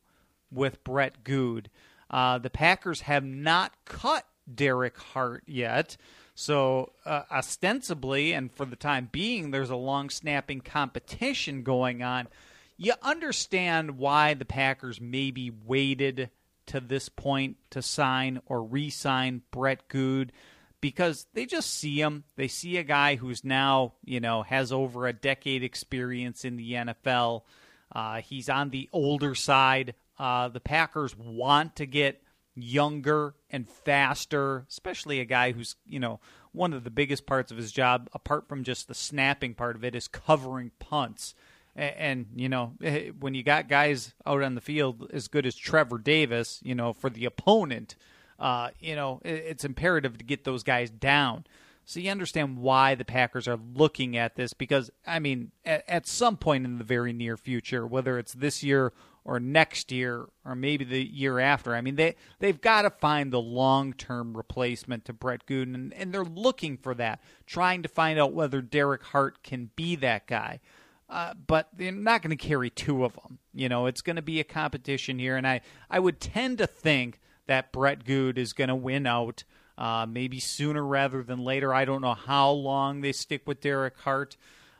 with 0.52 0.84
Brett 0.84 1.24
Goode. 1.24 1.70
Uh, 2.08 2.38
the 2.38 2.50
Packers 2.50 3.00
have 3.00 3.24
not 3.24 3.72
cut 3.84 4.26
Derek 4.52 4.98
Hart 4.98 5.44
yet. 5.46 5.96
So, 6.34 6.92
uh, 7.04 7.22
ostensibly, 7.30 8.32
and 8.32 8.52
for 8.52 8.66
the 8.66 8.76
time 8.76 9.08
being, 9.10 9.50
there's 9.50 9.70
a 9.70 9.76
long 9.76 10.10
snapping 10.10 10.60
competition 10.60 11.62
going 11.62 12.02
on 12.02 12.28
you 12.76 12.92
understand 13.02 13.98
why 13.98 14.34
the 14.34 14.44
Packers 14.44 15.00
maybe 15.00 15.50
waited 15.50 16.30
to 16.66 16.80
this 16.80 17.08
point 17.08 17.56
to 17.70 17.80
sign 17.80 18.40
or 18.46 18.62
re 18.62 18.90
sign 18.90 19.42
Brett 19.50 19.88
Goode 19.88 20.32
because 20.80 21.26
they 21.32 21.46
just 21.46 21.72
see 21.72 22.00
him. 22.00 22.24
They 22.36 22.48
see 22.48 22.76
a 22.76 22.82
guy 22.82 23.16
who's 23.16 23.44
now, 23.44 23.94
you 24.04 24.20
know, 24.20 24.42
has 24.42 24.72
over 24.72 25.06
a 25.06 25.12
decade 25.12 25.62
experience 25.62 26.44
in 26.44 26.56
the 26.56 26.72
NFL. 26.72 27.42
Uh, 27.90 28.20
he's 28.20 28.48
on 28.48 28.70
the 28.70 28.88
older 28.92 29.34
side. 29.34 29.94
Uh, 30.18 30.48
the 30.48 30.60
Packers 30.60 31.16
want 31.16 31.76
to 31.76 31.86
get 31.86 32.22
younger 32.56 33.34
and 33.50 33.68
faster, 33.68 34.66
especially 34.68 35.20
a 35.20 35.24
guy 35.24 35.52
who's, 35.52 35.76
you 35.86 36.00
know, 36.00 36.20
one 36.52 36.72
of 36.72 36.84
the 36.84 36.90
biggest 36.90 37.26
parts 37.26 37.52
of 37.52 37.58
his 37.58 37.70
job, 37.70 38.08
apart 38.12 38.48
from 38.48 38.64
just 38.64 38.88
the 38.88 38.94
snapping 38.94 39.54
part 39.54 39.76
of 39.76 39.84
it, 39.84 39.94
is 39.94 40.08
covering 40.08 40.70
punts. 40.78 41.34
And, 41.74 41.94
and, 41.96 42.26
you 42.34 42.48
know, 42.48 42.72
eh, 42.82 43.10
when 43.18 43.34
you 43.34 43.42
got 43.42 43.68
guys 43.68 44.14
out 44.24 44.42
on 44.42 44.54
the 44.54 44.60
field 44.60 45.10
as 45.12 45.28
good 45.28 45.46
as 45.46 45.54
Trevor 45.54 45.98
Davis, 45.98 46.60
you 46.64 46.74
know, 46.74 46.92
for 46.92 47.10
the 47.10 47.26
opponent, 47.26 47.94
uh, 48.38 48.70
you 48.80 48.96
know, 48.96 49.20
it, 49.22 49.34
it's 49.34 49.64
imperative 49.64 50.18
to 50.18 50.24
get 50.24 50.44
those 50.44 50.62
guys 50.62 50.90
down. 50.90 51.44
So 51.84 52.00
you 52.00 52.10
understand 52.10 52.58
why 52.58 52.96
the 52.96 53.04
Packers 53.04 53.46
are 53.46 53.60
looking 53.74 54.16
at 54.16 54.34
this 54.34 54.52
because, 54.52 54.90
I 55.06 55.20
mean, 55.20 55.52
at, 55.64 55.84
at 55.86 56.06
some 56.06 56.36
point 56.36 56.64
in 56.64 56.78
the 56.78 56.84
very 56.84 57.12
near 57.12 57.36
future, 57.36 57.86
whether 57.86 58.18
it's 58.18 58.32
this 58.32 58.64
year 58.64 58.92
or 59.26 59.40
next 59.40 59.90
year 59.90 60.26
or 60.44 60.54
maybe 60.54 60.84
the 60.84 61.04
year 61.04 61.40
after. 61.40 61.74
I 61.74 61.80
mean, 61.80 61.96
they 61.96 62.14
they've 62.38 62.60
got 62.60 62.82
to 62.82 62.90
find 62.90 63.32
the 63.32 63.40
long 63.40 63.92
term 63.92 64.36
replacement 64.36 65.04
to 65.06 65.12
Brett 65.12 65.46
Gooden, 65.46 65.74
and, 65.74 65.92
and 65.94 66.14
they're 66.14 66.24
looking 66.24 66.78
for 66.78 66.94
that, 66.94 67.20
trying 67.44 67.82
to 67.82 67.88
find 67.88 68.18
out 68.18 68.32
whether 68.32 68.62
Derek 68.62 69.02
Hart 69.02 69.42
can 69.42 69.70
be 69.76 69.96
that 69.96 70.26
guy. 70.26 70.60
Uh, 71.08 71.34
but 71.34 71.68
they're 71.76 71.92
not 71.92 72.22
going 72.22 72.36
to 72.36 72.48
carry 72.48 72.70
two 72.70 73.04
of 73.04 73.14
them. 73.14 73.38
You 73.52 73.68
know, 73.68 73.86
it's 73.86 74.00
going 74.00 74.16
to 74.16 74.22
be 74.22 74.40
a 74.40 74.44
competition 74.44 75.18
here, 75.18 75.36
and 75.36 75.46
I 75.46 75.60
I 75.90 75.98
would 75.98 76.20
tend 76.20 76.58
to 76.58 76.66
think 76.66 77.20
that 77.46 77.72
Brett 77.72 78.04
Goode 78.04 78.38
is 78.38 78.52
going 78.52 78.68
to 78.68 78.76
win 78.76 79.06
out. 79.06 79.44
Uh, 79.76 80.06
maybe 80.08 80.40
sooner 80.40 80.82
rather 80.82 81.22
than 81.22 81.38
later. 81.38 81.74
I 81.74 81.84
don't 81.84 82.00
know 82.00 82.14
how 82.14 82.50
long 82.50 83.02
they 83.02 83.12
stick 83.12 83.42
with 83.46 83.60
Derek 83.60 83.98
Hart. 83.98 84.38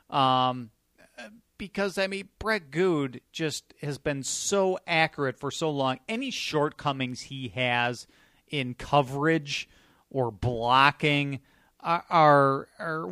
Um, 0.08 0.70
because 1.58 1.98
I 1.98 2.06
mean 2.06 2.28
Brett 2.38 2.70
Goode 2.70 3.20
just 3.32 3.74
has 3.82 3.98
been 3.98 4.22
so 4.22 4.78
accurate 4.86 5.38
for 5.38 5.50
so 5.50 5.70
long. 5.70 5.98
Any 6.08 6.30
shortcomings 6.30 7.22
he 7.22 7.48
has 7.48 8.06
in 8.48 8.74
coverage 8.74 9.68
or 10.10 10.30
blocking 10.30 11.40
are 11.80 12.04
are, 12.10 12.68
are 12.78 13.08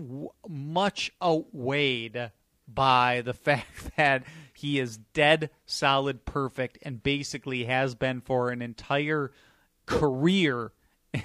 much 0.49 1.13
outweighed 1.23 2.31
by 2.67 3.23
the 3.25 3.35
fact 3.35 3.97
that 3.97 4.25
he 4.53 4.79
is 4.79 4.97
dead 4.97 5.51
solid 5.67 6.25
perfect 6.25 6.79
and 6.83 7.03
basically 7.03 7.65
has 7.65 7.95
been 7.95 8.21
for 8.21 8.51
an 8.51 8.63
entire 8.63 9.31
career 9.87 10.73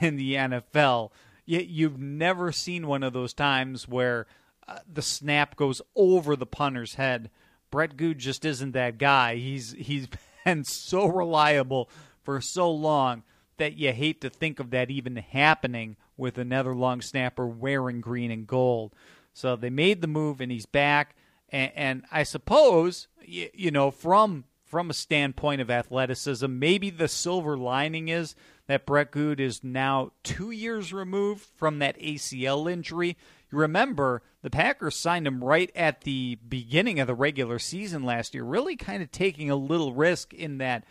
in 0.02 0.18
the 0.18 0.36
NFL. 0.36 1.12
Yet 1.46 1.68
you've 1.68 2.00
never 2.00 2.52
seen 2.52 2.86
one 2.86 3.02
of 3.02 3.14
those 3.14 3.34
times 3.34 3.88
where 3.88 4.28
uh, 4.70 4.80
the 4.92 5.02
snap 5.02 5.56
goes 5.56 5.82
over 5.96 6.36
the 6.36 6.46
punter's 6.46 6.96
head. 6.96 7.32
Brett 7.72 7.98
Goode 7.98 8.20
just 8.20 8.46
isn't 8.46 8.72
that 8.74 8.98
guy. 8.98 9.36
He's 9.36 9.72
he's 9.74 10.08
been 10.46 10.64
so 10.64 11.08
reliable 11.08 11.90
for 12.22 12.40
so 12.40 12.70
long 12.72 13.24
that 13.58 13.78
you 13.78 13.92
hate 13.92 14.22
to 14.22 14.30
think 14.30 14.60
of 14.60 14.70
that 14.70 14.92
even 14.92 15.16
happening 15.16 15.98
with 16.18 16.38
another 16.38 16.76
long 16.76 17.02
snapper 17.02 17.48
wearing 17.48 18.00
green 18.00 18.32
and 18.32 18.46
gold. 18.46 18.94
So 19.34 19.56
they 19.56 19.70
made 19.70 20.02
the 20.02 20.08
move 20.08 20.40
and 20.40 20.52
he's 20.52 20.66
back. 20.66 21.16
And, 21.50 21.72
and 21.76 22.06
I 22.12 22.24
suppose 22.24 23.08
you, 23.24 23.50
you 23.54 23.72
know 23.72 23.92
from 23.92 24.46
from 24.66 24.92
a 24.92 24.94
standpoint 24.94 25.62
of 25.62 25.72
athleticism, 25.72 26.60
maybe 26.60 26.92
the 26.92 27.08
silver 27.08 27.58
lining 27.58 28.08
is 28.08 28.36
that 28.68 28.86
Brett 28.86 29.10
Goode 29.10 29.40
is 29.40 29.64
now 29.64 30.12
two 30.22 30.52
years 30.52 30.94
removed 30.94 31.44
from 31.56 31.80
that 31.80 31.98
ACL 31.98 32.72
injury. 32.72 33.18
You 33.52 33.58
remember 33.58 34.22
the 34.42 34.50
Packers 34.50 34.96
signed 34.96 35.28
him 35.28 35.44
right 35.44 35.72
at 35.76 36.02
the 36.02 36.38
beginning 36.48 37.00
of 37.00 37.08
the 37.08 37.16
regular 37.16 37.60
season 37.60 38.04
last 38.04 38.34
year, 38.34 38.44
really 38.44 38.76
kind 38.76 39.02
of 39.02 39.12
taking 39.12 39.50
a 39.50 39.56
little 39.56 39.94
risk 39.94 40.34
in 40.34 40.60
that 40.60 40.86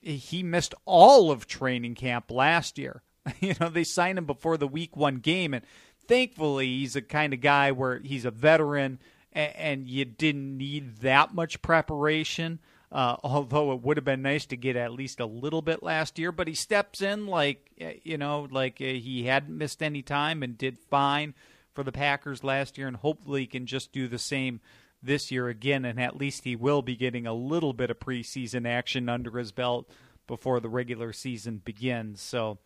he 0.00 0.42
missed 0.42 0.74
all 0.84 1.30
of 1.30 1.46
training 1.46 1.94
camp 1.94 2.30
last 2.30 2.78
year. 2.78 3.02
you 3.40 3.54
know, 3.60 3.68
they 3.68 3.84
signed 3.84 4.18
him 4.18 4.26
before 4.26 4.56
the 4.56 4.68
week 4.68 4.96
one 4.96 5.16
game, 5.16 5.52
and 5.52 5.64
thankfully 6.06 6.66
he's 6.66 6.94
a 6.94 7.02
kind 7.02 7.34
of 7.34 7.40
guy 7.40 7.72
where 7.72 7.98
he's 7.98 8.24
a 8.24 8.30
veteran 8.30 8.98
and, 9.32 9.86
you 9.86 10.06
didn't 10.06 10.56
need 10.56 10.98
that 11.00 11.34
much 11.34 11.60
preparation. 11.60 12.58
Uh, 12.90 13.16
although 13.24 13.72
it 13.72 13.82
would 13.82 13.96
have 13.96 14.04
been 14.04 14.22
nice 14.22 14.46
to 14.46 14.56
get 14.56 14.76
at 14.76 14.92
least 14.92 15.20
a 15.20 15.26
little 15.26 15.60
bit 15.60 15.82
last 15.82 16.18
year, 16.18 16.32
but 16.32 16.48
he 16.48 16.54
steps 16.54 17.02
in 17.02 17.26
like 17.26 17.70
eh, 17.78 17.94
you 18.04 18.16
know, 18.16 18.46
like 18.50 18.80
uh, 18.80 18.84
he 18.84 19.24
hadn't 19.24 19.58
missed 19.58 19.82
any 19.82 20.02
time 20.02 20.42
and 20.42 20.56
did 20.56 20.78
fine 20.78 21.34
for 21.76 21.84
the 21.84 21.92
Packers 21.92 22.42
last 22.42 22.76
year, 22.76 22.88
and 22.88 22.96
hopefully 22.96 23.42
he 23.42 23.46
can 23.46 23.66
just 23.66 23.92
do 23.92 24.08
the 24.08 24.18
same 24.18 24.60
this 25.02 25.30
year 25.30 25.48
again, 25.48 25.84
and 25.84 26.00
at 26.00 26.16
least 26.16 26.44
he 26.44 26.56
will 26.56 26.82
be 26.82 26.96
getting 26.96 27.26
a 27.26 27.34
little 27.34 27.72
bit 27.72 27.90
of 27.90 28.00
preseason 28.00 28.66
action 28.66 29.08
under 29.08 29.38
his 29.38 29.52
belt 29.52 29.88
before 30.26 30.58
the 30.58 30.68
regular 30.68 31.12
season 31.12 31.58
begins. 31.64 32.20
So, 32.20 32.58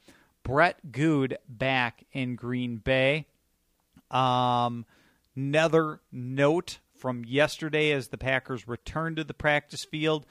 Brett 0.42 0.92
Goode 0.92 1.36
back 1.46 2.04
in 2.12 2.36
Green 2.36 2.76
Bay. 2.78 3.26
Um, 4.10 4.86
another 5.36 6.00
note 6.10 6.78
from 6.96 7.24
yesterday 7.24 7.90
as 7.92 8.08
the 8.08 8.18
Packers 8.18 8.66
returned 8.66 9.16
to 9.16 9.24
the 9.24 9.34
practice 9.34 9.84
field. 9.84 10.24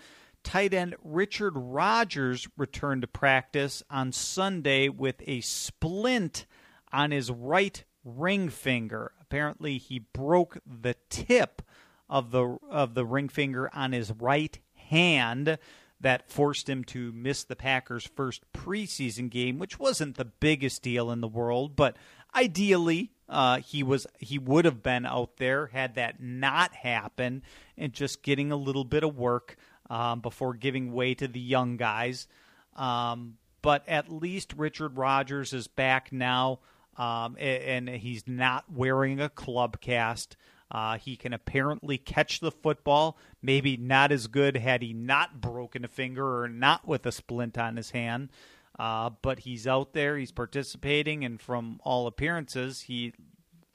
Tight 0.43 0.73
end 0.73 0.95
Richard 1.03 1.53
Rodgers 1.55 2.47
returned 2.57 3.01
to 3.01 3.07
practice 3.07 3.83
on 3.89 4.13
Sunday 4.13 4.87
with 4.87 5.21
a 5.27 5.41
splint 5.41 6.45
on 6.91 7.11
his 7.11 7.29
right 7.29 7.83
ring 8.03 8.49
finger. 8.49 9.12
Apparently, 9.21 9.77
he 9.77 9.99
broke 9.99 10.57
the 10.65 10.95
tip 11.09 11.62
of 12.09 12.31
the 12.31 12.57
of 12.69 12.93
the 12.93 13.05
ring 13.05 13.29
finger 13.29 13.69
on 13.73 13.91
his 13.91 14.12
right 14.12 14.57
hand. 14.75 15.57
That 16.01 16.31
forced 16.31 16.69
him 16.69 16.85
to 16.85 17.12
miss 17.12 17.43
the 17.43 17.57
Packers' 17.57 18.09
first 18.15 18.43
preseason 18.53 19.29
game, 19.29 19.59
which 19.59 19.77
wasn't 19.77 20.15
the 20.15 20.23
biggest 20.23 20.81
deal 20.81 21.12
in 21.12 21.19
the 21.19 21.27
world, 21.27 21.75
but 21.75 21.97
ideally 22.33 23.12
uh, 23.27 23.57
he 23.57 23.83
was 23.83 24.07
he 24.17 24.39
would 24.39 24.65
have 24.65 24.81
been 24.81 25.05
out 25.05 25.38
there 25.38 25.67
had 25.67 25.95
that 25.95 26.21
not 26.21 26.73
happened, 26.73 27.41
and 27.77 27.93
just 27.93 28.23
getting 28.23 28.51
a 28.51 28.55
little 28.55 28.85
bit 28.85 29.03
of 29.03 29.17
work 29.17 29.57
um, 29.89 30.21
before 30.21 30.53
giving 30.53 30.93
way 30.93 31.13
to 31.15 31.27
the 31.27 31.39
young 31.39 31.77
guys. 31.77 32.27
Um, 32.75 33.38
but 33.62 33.88
at 33.88 34.12
least 34.12 34.53
Richard 34.53 34.97
Rodgers 34.97 35.53
is 35.53 35.67
back 35.67 36.12
now, 36.12 36.59
um, 36.99 37.38
and, 37.39 37.88
he's 37.88 38.27
not 38.27 38.65
wearing 38.71 39.21
a 39.21 39.29
club 39.29 39.79
cast. 39.79 40.35
Uh, 40.69 40.97
he 40.97 41.15
can 41.15 41.33
apparently 41.33 41.97
catch 41.97 42.41
the 42.41 42.51
football. 42.51 43.17
Maybe 43.41 43.77
not 43.77 44.12
as 44.12 44.27
good 44.27 44.57
had 44.57 44.83
he 44.83 44.93
not 44.93 45.39
broken 45.41 45.85
a 45.85 45.88
finger 45.88 46.43
or 46.43 46.49
not 46.49 46.85
with 46.85 47.05
a 47.05 47.12
splint 47.12 47.57
on 47.57 47.77
his 47.77 47.91
hand. 47.91 48.29
Uh, 48.77 49.09
but 49.21 49.39
he's 49.39 49.65
out 49.65 49.93
there, 49.93 50.17
he's 50.17 50.31
participating, 50.31 51.25
and 51.25 51.41
from 51.41 51.81
all 51.83 52.05
appearances, 52.07 52.81
he 52.81 53.13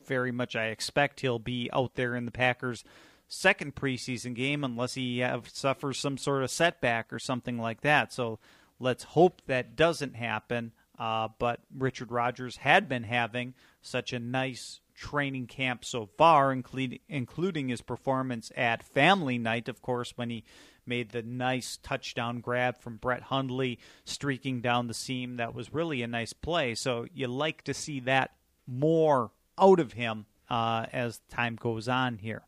very 0.06 0.30
much 0.32 0.54
I 0.54 0.66
expect 0.66 1.20
he'll 1.20 1.38
be 1.38 1.68
out 1.72 1.94
there 1.94 2.14
in 2.14 2.26
the 2.26 2.30
Packers' 2.30 2.84
second 3.26 3.74
preseason 3.74 4.34
game, 4.34 4.64
unless 4.64 4.94
he 4.94 5.18
have, 5.18 5.48
suffers 5.48 5.98
some 5.98 6.16
sort 6.16 6.42
of 6.42 6.50
setback 6.50 7.12
or 7.12 7.18
something 7.18 7.58
like 7.58 7.80
that. 7.80 8.12
So 8.12 8.38
let's 8.78 9.04
hope 9.04 9.42
that 9.46 9.76
doesn't 9.76 10.16
happen. 10.16 10.72
Uh, 10.98 11.28
but 11.38 11.60
Richard 11.76 12.12
Rodgers 12.12 12.56
had 12.56 12.88
been 12.88 13.02
having 13.02 13.54
such 13.82 14.12
a 14.12 14.18
nice 14.18 14.80
training 14.94 15.46
camp 15.46 15.84
so 15.84 16.06
far, 16.06 16.52
including 16.52 17.00
including 17.08 17.68
his 17.68 17.82
performance 17.82 18.52
at 18.56 18.82
Family 18.82 19.38
Night, 19.38 19.68
of 19.68 19.82
course, 19.82 20.16
when 20.16 20.30
he 20.30 20.44
made 20.86 21.10
the 21.10 21.22
nice 21.22 21.78
touchdown 21.82 22.40
grab 22.40 22.78
from 22.78 22.96
Brett 22.96 23.22
Hundley 23.22 23.78
streaking 24.04 24.60
down 24.60 24.86
the 24.86 24.94
seam. 24.94 25.36
That 25.36 25.54
was 25.54 25.72
really 25.72 26.02
a 26.02 26.06
nice 26.06 26.32
play. 26.32 26.74
So 26.74 27.06
you 27.12 27.26
like 27.26 27.62
to 27.62 27.74
see 27.74 28.00
that 28.00 28.32
more 28.66 29.30
out 29.58 29.80
of 29.80 29.94
him 29.94 30.26
uh, 30.48 30.86
as 30.92 31.20
time 31.30 31.56
goes 31.56 31.88
on 31.88 32.18
here. 32.18 32.42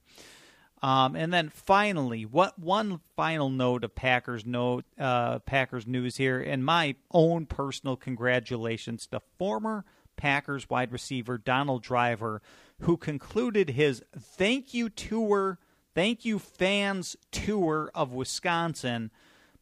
Um, 0.82 1.16
and 1.16 1.32
then 1.32 1.48
finally, 1.48 2.26
what 2.26 2.58
one 2.58 3.00
final 3.16 3.48
note 3.48 3.82
of 3.82 3.94
Packers 3.94 4.44
note, 4.44 4.84
uh, 4.98 5.38
Packers 5.40 5.86
news 5.86 6.16
here, 6.16 6.40
and 6.40 6.64
my 6.64 6.96
own 7.10 7.46
personal 7.46 7.96
congratulations 7.96 9.06
to 9.08 9.20
former 9.38 9.84
Packers 10.16 10.68
wide 10.68 10.92
receiver 10.92 11.38
Donald 11.38 11.82
Driver, 11.82 12.42
who 12.80 12.96
concluded 12.96 13.70
his 13.70 14.02
thank 14.18 14.74
you 14.74 14.88
tour 14.88 15.58
Thank 15.96 16.26
you, 16.26 16.38
fans 16.38 17.16
tour 17.30 17.90
of 17.94 18.12
Wisconsin 18.12 19.10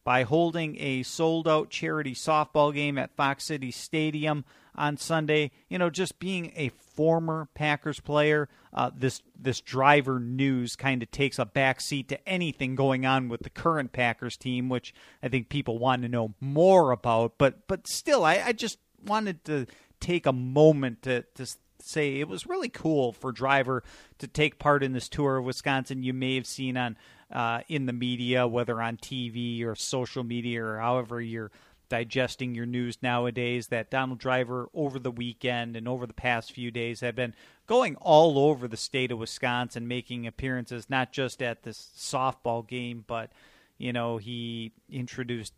by 0.05 0.23
holding 0.23 0.79
a 0.79 1.03
sold 1.03 1.47
out 1.47 1.69
charity 1.69 2.13
softball 2.13 2.73
game 2.73 2.97
at 2.97 3.15
Fox 3.17 3.43
City 3.43 3.71
Stadium 3.71 4.45
on 4.75 4.95
Sunday. 4.95 5.51
You 5.67 5.77
know, 5.77 5.89
just 5.89 6.19
being 6.19 6.53
a 6.55 6.69
former 6.69 7.49
Packers 7.55 7.99
player, 7.99 8.47
uh, 8.71 8.91
this 8.95 9.21
this 9.37 9.59
driver 9.59 10.19
news 10.19 10.75
kind 10.75 11.03
of 11.03 11.11
takes 11.11 11.39
a 11.39 11.45
backseat 11.45 12.07
to 12.09 12.29
anything 12.29 12.75
going 12.75 13.05
on 13.05 13.27
with 13.27 13.41
the 13.41 13.49
current 13.49 13.91
Packers 13.91 14.37
team, 14.37 14.69
which 14.69 14.93
I 15.21 15.27
think 15.27 15.49
people 15.49 15.79
want 15.79 16.03
to 16.03 16.07
know 16.07 16.35
more 16.39 16.91
about. 16.91 17.33
But 17.37 17.67
but 17.67 17.87
still, 17.87 18.23
I, 18.23 18.41
I 18.45 18.51
just 18.53 18.77
wanted 19.03 19.43
to 19.45 19.65
take 19.99 20.25
a 20.27 20.33
moment 20.33 21.01
to 21.01 21.23
to 21.33 21.47
say 21.85 22.19
it 22.19 22.27
was 22.27 22.47
really 22.47 22.69
cool 22.69 23.11
for 23.11 23.31
Driver 23.31 23.83
to 24.19 24.27
take 24.27 24.59
part 24.59 24.83
in 24.83 24.93
this 24.93 25.09
tour 25.09 25.37
of 25.37 25.45
Wisconsin. 25.45 26.03
You 26.03 26.13
may 26.13 26.35
have 26.35 26.47
seen 26.47 26.77
on 26.77 26.97
uh, 27.31 27.61
in 27.67 27.85
the 27.85 27.93
media, 27.93 28.47
whether 28.47 28.81
on 28.81 28.97
TV 28.97 29.63
or 29.65 29.75
social 29.75 30.23
media 30.23 30.63
or 30.63 30.79
however 30.79 31.21
you're 31.21 31.51
digesting 31.89 32.55
your 32.55 32.65
news 32.65 32.97
nowadays, 33.01 33.67
that 33.67 33.91
Donald 33.91 34.19
Driver 34.19 34.69
over 34.73 34.99
the 34.99 35.11
weekend 35.11 35.75
and 35.75 35.87
over 35.87 36.05
the 36.05 36.13
past 36.13 36.51
few 36.51 36.71
days 36.71 37.01
have 37.01 37.15
been 37.15 37.35
going 37.67 37.95
all 37.97 38.39
over 38.39 38.67
the 38.67 38.77
state 38.77 39.11
of 39.11 39.19
Wisconsin, 39.19 39.87
making 39.87 40.25
appearances 40.25 40.89
not 40.89 41.11
just 41.11 41.41
at 41.41 41.63
this 41.63 41.89
softball 41.97 42.67
game, 42.67 43.03
but 43.07 43.31
you 43.77 43.93
know 43.93 44.17
he 44.17 44.71
introduced 44.89 45.53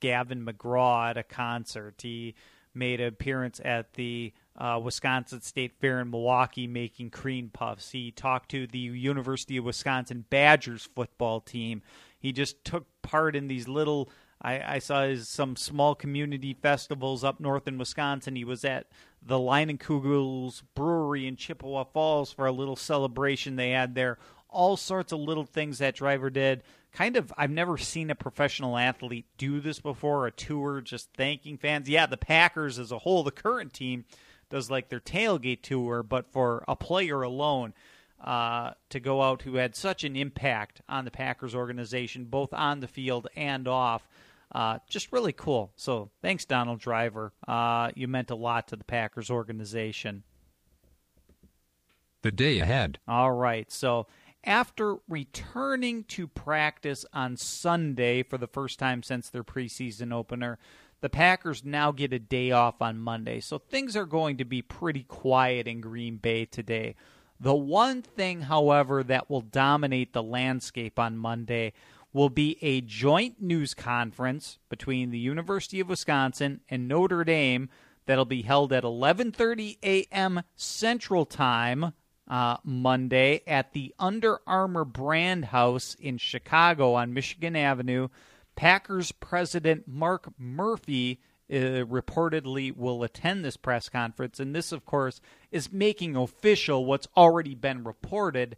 Gavin 0.00 0.44
McGraw 0.44 1.10
at 1.10 1.16
a 1.16 1.22
concert. 1.22 1.96
He 2.02 2.34
made 2.74 3.00
an 3.00 3.08
appearance 3.08 3.60
at 3.64 3.94
the 3.94 4.32
uh, 4.58 4.80
Wisconsin 4.82 5.40
State 5.40 5.72
Fair 5.80 6.00
in 6.00 6.10
Milwaukee 6.10 6.66
making 6.66 7.10
cream 7.10 7.48
puffs. 7.52 7.90
He 7.90 8.10
talked 8.10 8.50
to 8.50 8.66
the 8.66 8.78
University 8.78 9.56
of 9.56 9.64
Wisconsin 9.64 10.24
Badgers 10.28 10.88
football 10.94 11.40
team. 11.40 11.82
He 12.18 12.32
just 12.32 12.64
took 12.64 12.86
part 13.02 13.36
in 13.36 13.46
these 13.48 13.68
little. 13.68 14.10
I, 14.42 14.74
I 14.74 14.78
saw 14.78 15.04
his, 15.04 15.28
some 15.28 15.56
small 15.56 15.94
community 15.94 16.54
festivals 16.54 17.24
up 17.24 17.40
north 17.40 17.66
in 17.66 17.78
Wisconsin. 17.78 18.36
He 18.36 18.44
was 18.44 18.64
at 18.64 18.86
the 19.22 19.38
Leinenkugel's 19.38 20.62
Brewery 20.74 21.26
in 21.26 21.36
Chippewa 21.36 21.84
Falls 21.84 22.32
for 22.32 22.46
a 22.46 22.52
little 22.52 22.76
celebration 22.76 23.56
they 23.56 23.70
had 23.70 23.94
there. 23.94 24.18
All 24.48 24.76
sorts 24.76 25.12
of 25.12 25.20
little 25.20 25.44
things 25.44 25.78
that 25.78 25.96
driver 25.96 26.30
did 26.30 26.62
kind 26.92 27.16
of 27.16 27.32
I've 27.36 27.50
never 27.50 27.76
seen 27.76 28.10
a 28.10 28.14
professional 28.14 28.76
athlete 28.76 29.26
do 29.36 29.60
this 29.60 29.80
before, 29.80 30.26
a 30.26 30.30
tour 30.30 30.80
just 30.80 31.10
thanking 31.16 31.58
fans. 31.58 31.88
Yeah, 31.88 32.06
the 32.06 32.16
Packers 32.16 32.78
as 32.78 32.90
a 32.90 32.98
whole, 32.98 33.22
the 33.22 33.30
current 33.30 33.72
team 33.72 34.04
does 34.50 34.70
like 34.70 34.88
their 34.88 35.00
tailgate 35.00 35.62
tour, 35.62 36.02
but 36.02 36.32
for 36.32 36.64
a 36.66 36.76
player 36.76 37.22
alone 37.22 37.74
uh, 38.22 38.72
to 38.90 39.00
go 39.00 39.22
out 39.22 39.42
who 39.42 39.56
had 39.56 39.76
such 39.76 40.04
an 40.04 40.16
impact 40.16 40.80
on 40.88 41.04
the 41.04 41.10
Packers 41.10 41.54
organization, 41.54 42.24
both 42.24 42.52
on 42.52 42.80
the 42.80 42.88
field 42.88 43.28
and 43.36 43.68
off. 43.68 44.08
Uh, 44.50 44.78
just 44.88 45.12
really 45.12 45.32
cool. 45.32 45.72
So 45.76 46.10
thanks, 46.22 46.44
Donald 46.44 46.80
Driver. 46.80 47.32
Uh, 47.46 47.90
you 47.94 48.08
meant 48.08 48.30
a 48.30 48.34
lot 48.34 48.68
to 48.68 48.76
the 48.76 48.84
Packers 48.84 49.30
organization. 49.30 50.22
The 52.22 52.32
day 52.32 52.58
ahead. 52.58 52.98
All 53.06 53.32
right. 53.32 53.70
So 53.70 54.06
after 54.42 54.96
returning 55.08 56.04
to 56.04 56.26
practice 56.26 57.04
on 57.12 57.36
Sunday 57.36 58.22
for 58.22 58.38
the 58.38 58.46
first 58.46 58.78
time 58.78 59.02
since 59.02 59.28
their 59.28 59.44
preseason 59.44 60.12
opener, 60.12 60.58
the 61.00 61.08
Packers 61.08 61.64
now 61.64 61.92
get 61.92 62.12
a 62.12 62.18
day 62.18 62.50
off 62.50 62.82
on 62.82 62.98
Monday. 62.98 63.40
So 63.40 63.58
things 63.58 63.96
are 63.96 64.06
going 64.06 64.36
to 64.38 64.44
be 64.44 64.62
pretty 64.62 65.04
quiet 65.04 65.66
in 65.66 65.80
Green 65.80 66.16
Bay 66.16 66.44
today. 66.44 66.94
The 67.40 67.54
one 67.54 68.02
thing, 68.02 68.42
however, 68.42 69.04
that 69.04 69.30
will 69.30 69.42
dominate 69.42 70.12
the 70.12 70.22
landscape 70.22 70.98
on 70.98 71.16
Monday 71.16 71.72
will 72.12 72.30
be 72.30 72.58
a 72.62 72.80
joint 72.80 73.40
news 73.40 73.74
conference 73.74 74.58
between 74.68 75.10
the 75.10 75.18
University 75.18 75.78
of 75.78 75.88
Wisconsin 75.88 76.60
and 76.68 76.88
Notre 76.88 77.22
Dame 77.22 77.68
that'll 78.06 78.24
be 78.24 78.42
held 78.42 78.72
at 78.72 78.82
11:30 78.82 79.78
a.m. 79.84 80.42
Central 80.56 81.26
Time 81.26 81.92
uh, 82.26 82.56
Monday 82.64 83.42
at 83.46 83.72
the 83.72 83.94
Under 83.98 84.40
Armour 84.46 84.84
Brand 84.84 85.46
House 85.46 85.94
in 86.00 86.18
Chicago 86.18 86.94
on 86.94 87.14
Michigan 87.14 87.54
Avenue. 87.54 88.08
Packers 88.58 89.12
president 89.12 89.86
Mark 89.86 90.32
Murphy 90.36 91.20
uh, 91.48 91.86
reportedly 91.86 92.76
will 92.76 93.04
attend 93.04 93.44
this 93.44 93.56
press 93.56 93.88
conference. 93.88 94.40
And 94.40 94.52
this, 94.52 94.72
of 94.72 94.84
course, 94.84 95.20
is 95.52 95.72
making 95.72 96.16
official 96.16 96.84
what's 96.84 97.06
already 97.16 97.54
been 97.54 97.84
reported 97.84 98.56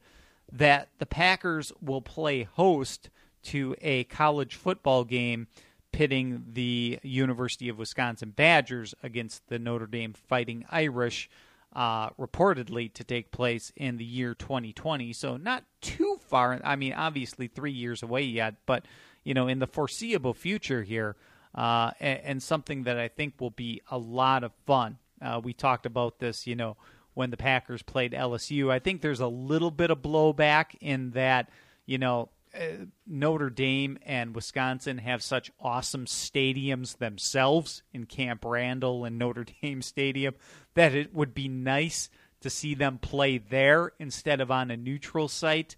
that 0.51 0.89
the 0.99 1.05
Packers 1.05 1.71
will 1.83 2.01
play 2.01 2.45
host 2.45 3.11
to 3.43 3.77
a 3.83 4.05
college 4.05 4.55
football 4.55 5.05
game 5.05 5.49
pitting 5.93 6.45
the 6.51 6.99
University 7.03 7.69
of 7.69 7.77
Wisconsin 7.77 8.31
Badgers 8.31 8.95
against 9.03 9.49
the 9.49 9.59
Notre 9.59 9.87
Dame 9.87 10.15
Fighting 10.15 10.65
Irish 10.71 11.29
uh, 11.75 12.09
reportedly 12.11 12.91
to 12.95 13.05
take 13.05 13.33
place 13.33 13.71
in 13.77 13.99
the 13.99 14.05
year 14.05 14.33
2020. 14.35 15.13
So 15.13 15.37
not 15.37 15.65
too 15.83 16.19
far. 16.27 16.59
I 16.65 16.77
mean, 16.77 16.95
obviously 16.95 17.49
three 17.49 17.73
years 17.73 18.03
away 18.03 18.23
yet, 18.23 18.55
but 18.65 18.87
you 19.25 19.35
know, 19.35 19.49
in 19.49 19.59
the 19.59 19.67
foreseeable 19.67 20.35
future 20.35 20.83
here, 20.83 21.17
uh, 21.55 21.91
and, 22.01 22.21
and, 22.25 22.43
something 22.43 22.85
that 22.85 22.97
I 22.97 23.09
think 23.09 23.35
will 23.41 23.51
be 23.51 23.83
a 23.91 23.99
lot 23.99 24.45
of 24.45 24.53
fun. 24.67 24.99
Uh, 25.21 25.41
we 25.43 25.53
talked 25.53 25.85
about 25.85 26.21
this, 26.21 26.47
you 26.47 26.55
know, 26.55 26.77
when 27.15 27.31
the 27.31 27.37
Packers 27.37 27.83
played 27.83 28.13
LSU. 28.13 28.71
I 28.71 28.79
think 28.79 29.01
there's 29.01 29.21
a 29.21 29.27
little 29.27 29.73
bit 29.73 29.91
of 29.91 29.99
blowback 29.99 30.77
in 30.81 31.11
that, 31.11 31.51
you 31.87 31.99
know, 31.99 32.29
uh, 32.55 32.87
Notre 33.07 33.51
Dame 33.51 33.99
and 34.05 34.35
Wisconsin 34.35 34.99
have 34.99 35.23
such 35.23 35.51
awesome 35.61 36.07
stadiums 36.07 36.99
themselves 36.99 37.83
in 37.93 38.07
Camp 38.07 38.45
Randall 38.45 39.05
and 39.05 39.19
Notre 39.19 39.45
Dame 39.63 39.83
Stadium 39.83 40.35
that 40.75 40.95
it 40.95 41.15
would 41.15 41.35
be 41.35 41.49
nice 41.49 42.11
to 42.41 42.51
see 42.51 42.75
them 42.75 42.99
play 42.99 43.39
there 43.39 43.93
instead 43.99 44.41
of 44.41 44.51
on 44.51 44.71
a 44.71 44.77
neutral 44.77 45.29
site. 45.29 45.77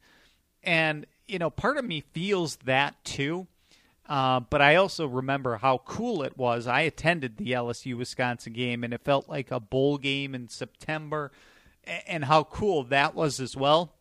And, 0.62 1.06
you 1.28 1.38
know, 1.38 1.50
part 1.50 1.76
of 1.76 1.84
me 1.84 2.02
feels 2.12 2.56
that 2.64 3.02
too. 3.04 3.46
Uh, 4.08 4.40
but 4.40 4.60
I 4.60 4.76
also 4.76 5.06
remember 5.06 5.56
how 5.56 5.78
cool 5.78 6.22
it 6.22 6.36
was. 6.36 6.66
I 6.66 6.80
attended 6.82 7.36
the 7.36 7.52
LSU 7.52 7.96
Wisconsin 7.96 8.52
game, 8.52 8.84
and 8.84 8.92
it 8.92 9.04
felt 9.04 9.28
like 9.28 9.50
a 9.50 9.60
bowl 9.60 9.96
game 9.96 10.34
in 10.34 10.48
September, 10.48 11.30
and 12.06 12.24
how 12.24 12.44
cool 12.44 12.82
that 12.84 13.14
was 13.14 13.40
as 13.40 13.56
well. 13.56 13.94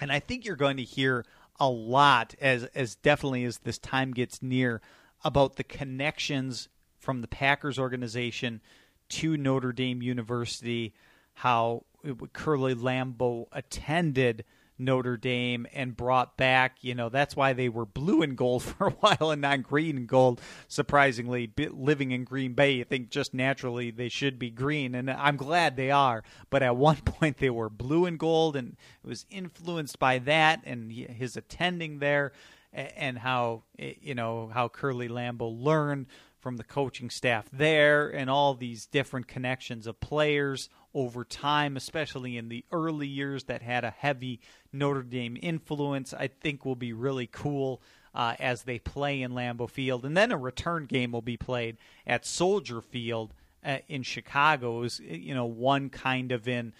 And 0.00 0.12
I 0.12 0.20
think 0.20 0.44
you're 0.44 0.56
going 0.56 0.76
to 0.76 0.84
hear 0.84 1.24
a 1.60 1.68
lot 1.68 2.34
as 2.40 2.64
as 2.74 2.94
definitely 2.94 3.44
as 3.44 3.58
this 3.58 3.78
time 3.78 4.12
gets 4.12 4.40
near 4.42 4.80
about 5.24 5.56
the 5.56 5.64
connections 5.64 6.68
from 6.98 7.20
the 7.20 7.28
Packers 7.28 7.78
organization 7.78 8.60
to 9.08 9.36
Notre 9.36 9.72
Dame 9.72 10.02
University, 10.02 10.94
how 11.34 11.84
Curly 12.32 12.74
Lambeau 12.74 13.46
attended 13.52 14.44
Notre 14.78 15.16
Dame 15.16 15.66
and 15.72 15.96
brought 15.96 16.36
back, 16.36 16.76
you 16.82 16.94
know, 16.94 17.08
that's 17.08 17.36
why 17.36 17.52
they 17.52 17.68
were 17.68 17.86
blue 17.86 18.22
and 18.22 18.36
gold 18.36 18.62
for 18.64 18.88
a 18.88 18.92
while 18.92 19.30
and 19.30 19.42
not 19.42 19.62
green 19.62 19.96
and 19.96 20.06
gold. 20.06 20.40
Surprisingly, 20.68 21.50
living 21.70 22.10
in 22.12 22.24
Green 22.24 22.54
Bay, 22.54 22.72
you 22.72 22.84
think 22.84 23.10
just 23.10 23.34
naturally 23.34 23.90
they 23.90 24.08
should 24.08 24.38
be 24.38 24.50
green, 24.50 24.94
and 24.94 25.10
I'm 25.10 25.36
glad 25.36 25.76
they 25.76 25.90
are. 25.90 26.22
But 26.50 26.62
at 26.62 26.76
one 26.76 26.96
point 27.04 27.38
they 27.38 27.50
were 27.50 27.68
blue 27.68 28.06
and 28.06 28.18
gold, 28.18 28.56
and 28.56 28.76
it 29.02 29.06
was 29.06 29.26
influenced 29.30 29.98
by 29.98 30.18
that 30.20 30.60
and 30.64 30.92
his 30.92 31.36
attending 31.36 31.98
there, 31.98 32.32
and 32.72 33.18
how 33.18 33.62
eh, 33.78 33.94
you 34.00 34.14
know 34.14 34.50
how 34.52 34.68
Curly 34.68 35.08
Lambeau 35.08 35.48
learned 35.48 36.06
from 36.38 36.56
the 36.56 36.64
coaching 36.64 37.10
staff 37.10 37.46
there 37.52 38.08
and 38.08 38.30
all 38.30 38.54
these 38.54 38.86
different 38.86 39.26
connections 39.26 39.86
of 39.86 40.00
players 40.00 40.68
over 40.94 41.24
time, 41.24 41.76
especially 41.76 42.36
in 42.36 42.48
the 42.48 42.64
early 42.72 43.06
years 43.06 43.44
that 43.44 43.62
had 43.62 43.84
a 43.84 43.90
heavy 43.90 44.40
Notre 44.72 45.02
Dame 45.02 45.36
influence, 45.40 46.14
I 46.14 46.28
think 46.28 46.64
will 46.64 46.76
be 46.76 46.92
really 46.92 47.26
cool 47.26 47.80
uh, 48.14 48.34
as 48.38 48.62
they 48.62 48.78
play 48.78 49.22
in 49.22 49.32
Lambeau 49.32 49.68
Field. 49.68 50.04
And 50.04 50.16
then 50.16 50.32
a 50.32 50.36
return 50.36 50.86
game 50.86 51.12
will 51.12 51.22
be 51.22 51.36
played 51.36 51.76
at 52.06 52.26
Soldier 52.26 52.80
Field 52.80 53.34
uh, 53.64 53.78
in 53.88 54.02
Chicago. 54.02 54.82
Is 54.82 55.00
you 55.00 55.34
know 55.34 55.46
one 55.46 55.90
kind 55.90 56.32
of 56.32 56.48
in 56.48 56.72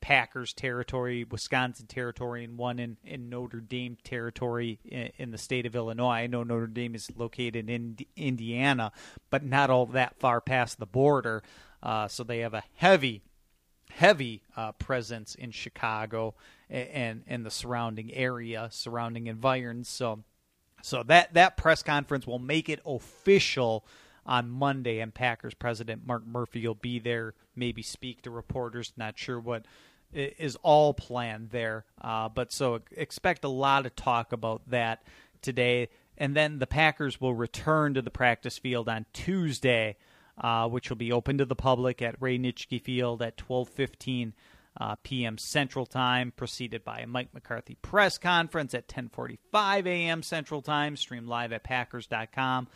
Packers 0.00 0.52
territory, 0.52 1.24
Wisconsin 1.24 1.86
territory, 1.86 2.44
and 2.44 2.56
one 2.56 2.78
in, 2.78 2.96
in 3.04 3.28
Notre 3.28 3.60
Dame 3.60 3.96
territory 4.04 4.78
in, 4.84 5.10
in, 5.16 5.30
the 5.32 5.38
state 5.38 5.66
of 5.66 5.74
Illinois. 5.74 6.18
I 6.18 6.26
know 6.26 6.42
Notre 6.42 6.66
Dame 6.68 6.94
is 6.94 7.10
located 7.16 7.68
in 7.68 7.98
Indiana, 8.14 8.92
but 9.30 9.42
not 9.44 9.68
all 9.70 9.86
that 9.86 10.16
far 10.18 10.40
past 10.40 10.78
the 10.78 10.86
border. 10.86 11.42
Uh, 11.82 12.08
so 12.08 12.22
they 12.22 12.38
have 12.38 12.54
a 12.54 12.64
heavy, 12.74 13.22
heavy 13.96 14.42
uh, 14.56 14.72
presence 14.72 15.34
in 15.34 15.50
Chicago 15.50 16.34
and, 16.68 17.22
and 17.26 17.46
the 17.46 17.50
surrounding 17.50 18.12
area, 18.12 18.68
surrounding 18.70 19.26
environs. 19.26 19.88
So, 19.88 20.22
so 20.82 21.02
that 21.04 21.32
that 21.32 21.56
press 21.56 21.82
conference 21.82 22.26
will 22.26 22.38
make 22.38 22.68
it 22.68 22.80
official 22.84 23.86
on 24.26 24.50
Monday, 24.50 24.98
and 25.00 25.14
Packers 25.14 25.54
president 25.54 26.06
Mark 26.06 26.26
Murphy 26.26 26.66
will 26.66 26.74
be 26.74 26.98
there, 26.98 27.32
maybe 27.54 27.80
speak 27.80 28.22
to 28.22 28.30
reporters. 28.30 28.92
Not 28.96 29.16
sure 29.16 29.40
what 29.40 29.64
is 30.12 30.56
all 30.62 30.92
planned 30.92 31.50
there, 31.50 31.84
uh, 32.02 32.28
but 32.28 32.52
so 32.52 32.80
expect 32.90 33.44
a 33.44 33.48
lot 33.48 33.86
of 33.86 33.96
talk 33.96 34.32
about 34.32 34.62
that 34.68 35.04
today. 35.40 35.88
And 36.18 36.36
then 36.36 36.58
the 36.58 36.66
Packers 36.66 37.20
will 37.20 37.34
return 37.34 37.94
to 37.94 38.02
the 38.02 38.10
practice 38.10 38.58
field 38.58 38.88
on 38.88 39.06
Tuesday 39.12 39.96
uh, 40.38 40.68
which 40.68 40.88
will 40.88 40.96
be 40.96 41.12
open 41.12 41.38
to 41.38 41.44
the 41.44 41.56
public 41.56 42.02
at 42.02 42.20
Ray 42.20 42.38
Nitschke 42.38 42.80
Field 42.82 43.22
at 43.22 43.36
12:15 43.36 44.32
uh, 44.78 44.96
p.m. 45.02 45.38
Central 45.38 45.86
Time, 45.86 46.32
preceded 46.36 46.84
by 46.84 47.00
a 47.00 47.06
Mike 47.06 47.32
McCarthy 47.32 47.76
press 47.80 48.18
conference 48.18 48.74
at 48.74 48.88
10:45 48.88 49.86
a.m. 49.86 50.22
Central 50.22 50.62
Time, 50.62 50.96
streamed 50.96 51.28
live 51.28 51.52
at 51.52 51.64
Packers.com. 51.64 52.68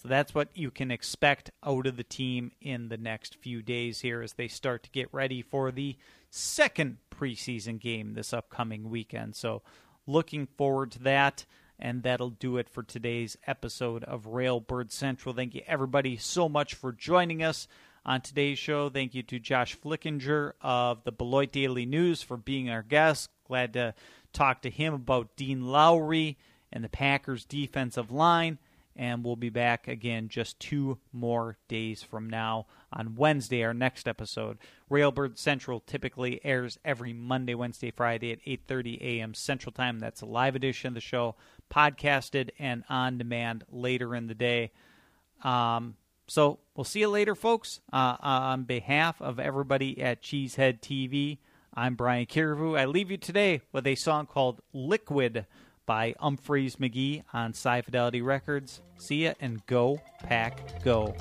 So 0.00 0.06
that's 0.06 0.32
what 0.32 0.48
you 0.54 0.70
can 0.70 0.92
expect 0.92 1.50
out 1.64 1.86
of 1.86 1.96
the 1.96 2.04
team 2.04 2.52
in 2.60 2.88
the 2.88 2.96
next 2.96 3.34
few 3.34 3.62
days 3.62 4.00
here 4.00 4.22
as 4.22 4.34
they 4.34 4.46
start 4.46 4.84
to 4.84 4.90
get 4.90 5.08
ready 5.12 5.42
for 5.42 5.72
the 5.72 5.96
second 6.30 6.98
preseason 7.10 7.80
game 7.80 8.14
this 8.14 8.32
upcoming 8.32 8.90
weekend. 8.90 9.34
So 9.34 9.62
looking 10.06 10.46
forward 10.46 10.92
to 10.92 11.00
that. 11.00 11.46
And 11.78 12.02
that'll 12.02 12.30
do 12.30 12.56
it 12.56 12.68
for 12.68 12.82
today's 12.82 13.36
episode 13.46 14.02
of 14.04 14.24
Railbird 14.26 14.90
Central. 14.90 15.34
Thank 15.34 15.54
you, 15.54 15.62
everybody, 15.66 16.16
so 16.16 16.48
much 16.48 16.74
for 16.74 16.90
joining 16.90 17.42
us 17.42 17.68
on 18.04 18.20
today's 18.20 18.58
show. 18.58 18.88
Thank 18.88 19.14
you 19.14 19.22
to 19.24 19.38
Josh 19.38 19.78
Flickinger 19.78 20.52
of 20.60 21.04
the 21.04 21.12
Beloit 21.12 21.52
Daily 21.52 21.86
News 21.86 22.22
for 22.22 22.36
being 22.36 22.68
our 22.68 22.82
guest. 22.82 23.28
Glad 23.46 23.74
to 23.74 23.94
talk 24.32 24.62
to 24.62 24.70
him 24.70 24.94
about 24.94 25.36
Dean 25.36 25.66
Lowry 25.66 26.36
and 26.72 26.82
the 26.82 26.88
Packers' 26.88 27.44
defensive 27.44 28.10
line 28.10 28.58
and 28.98 29.24
we'll 29.24 29.36
be 29.36 29.48
back 29.48 29.86
again 29.86 30.28
just 30.28 30.58
two 30.58 30.98
more 31.12 31.56
days 31.68 32.02
from 32.02 32.28
now 32.28 32.66
on 32.92 33.14
Wednesday, 33.14 33.62
our 33.62 33.72
next 33.72 34.08
episode. 34.08 34.58
Railbird 34.90 35.38
Central 35.38 35.80
typically 35.80 36.40
airs 36.44 36.78
every 36.84 37.12
Monday, 37.12 37.54
Wednesday, 37.54 37.92
Friday 37.92 38.32
at 38.32 38.44
8:30 38.44 39.00
a.m. 39.00 39.34
Central 39.34 39.72
Time. 39.72 40.00
That's 40.00 40.20
a 40.20 40.26
live 40.26 40.56
edition 40.56 40.88
of 40.88 40.94
the 40.94 41.00
show, 41.00 41.36
podcasted 41.72 42.50
and 42.58 42.82
on 42.88 43.18
demand 43.18 43.64
later 43.70 44.14
in 44.14 44.26
the 44.26 44.34
day. 44.34 44.72
Um, 45.44 45.94
so 46.26 46.58
we'll 46.74 46.84
see 46.84 47.00
you 47.00 47.08
later, 47.08 47.34
folks. 47.34 47.80
Uh, 47.92 48.16
on 48.20 48.64
behalf 48.64 49.22
of 49.22 49.38
everybody 49.38 50.00
at 50.02 50.22
Cheesehead 50.22 50.80
TV, 50.80 51.38
I'm 51.72 51.94
Brian 51.94 52.26
Carriveau. 52.26 52.78
I 52.78 52.86
leave 52.86 53.10
you 53.10 53.16
today 53.16 53.60
with 53.72 53.86
a 53.86 53.94
song 53.94 54.26
called 54.26 54.60
"Liquid." 54.72 55.46
By 55.88 56.12
Umphrey's 56.22 56.76
McGee 56.76 57.22
on 57.32 57.50
Sci 57.50 57.80
Fidelity 57.80 58.20
Records. 58.20 58.82
See 58.98 59.24
ya 59.24 59.32
and 59.40 59.64
go, 59.66 59.98
pack, 60.22 60.84
go. 60.84 61.14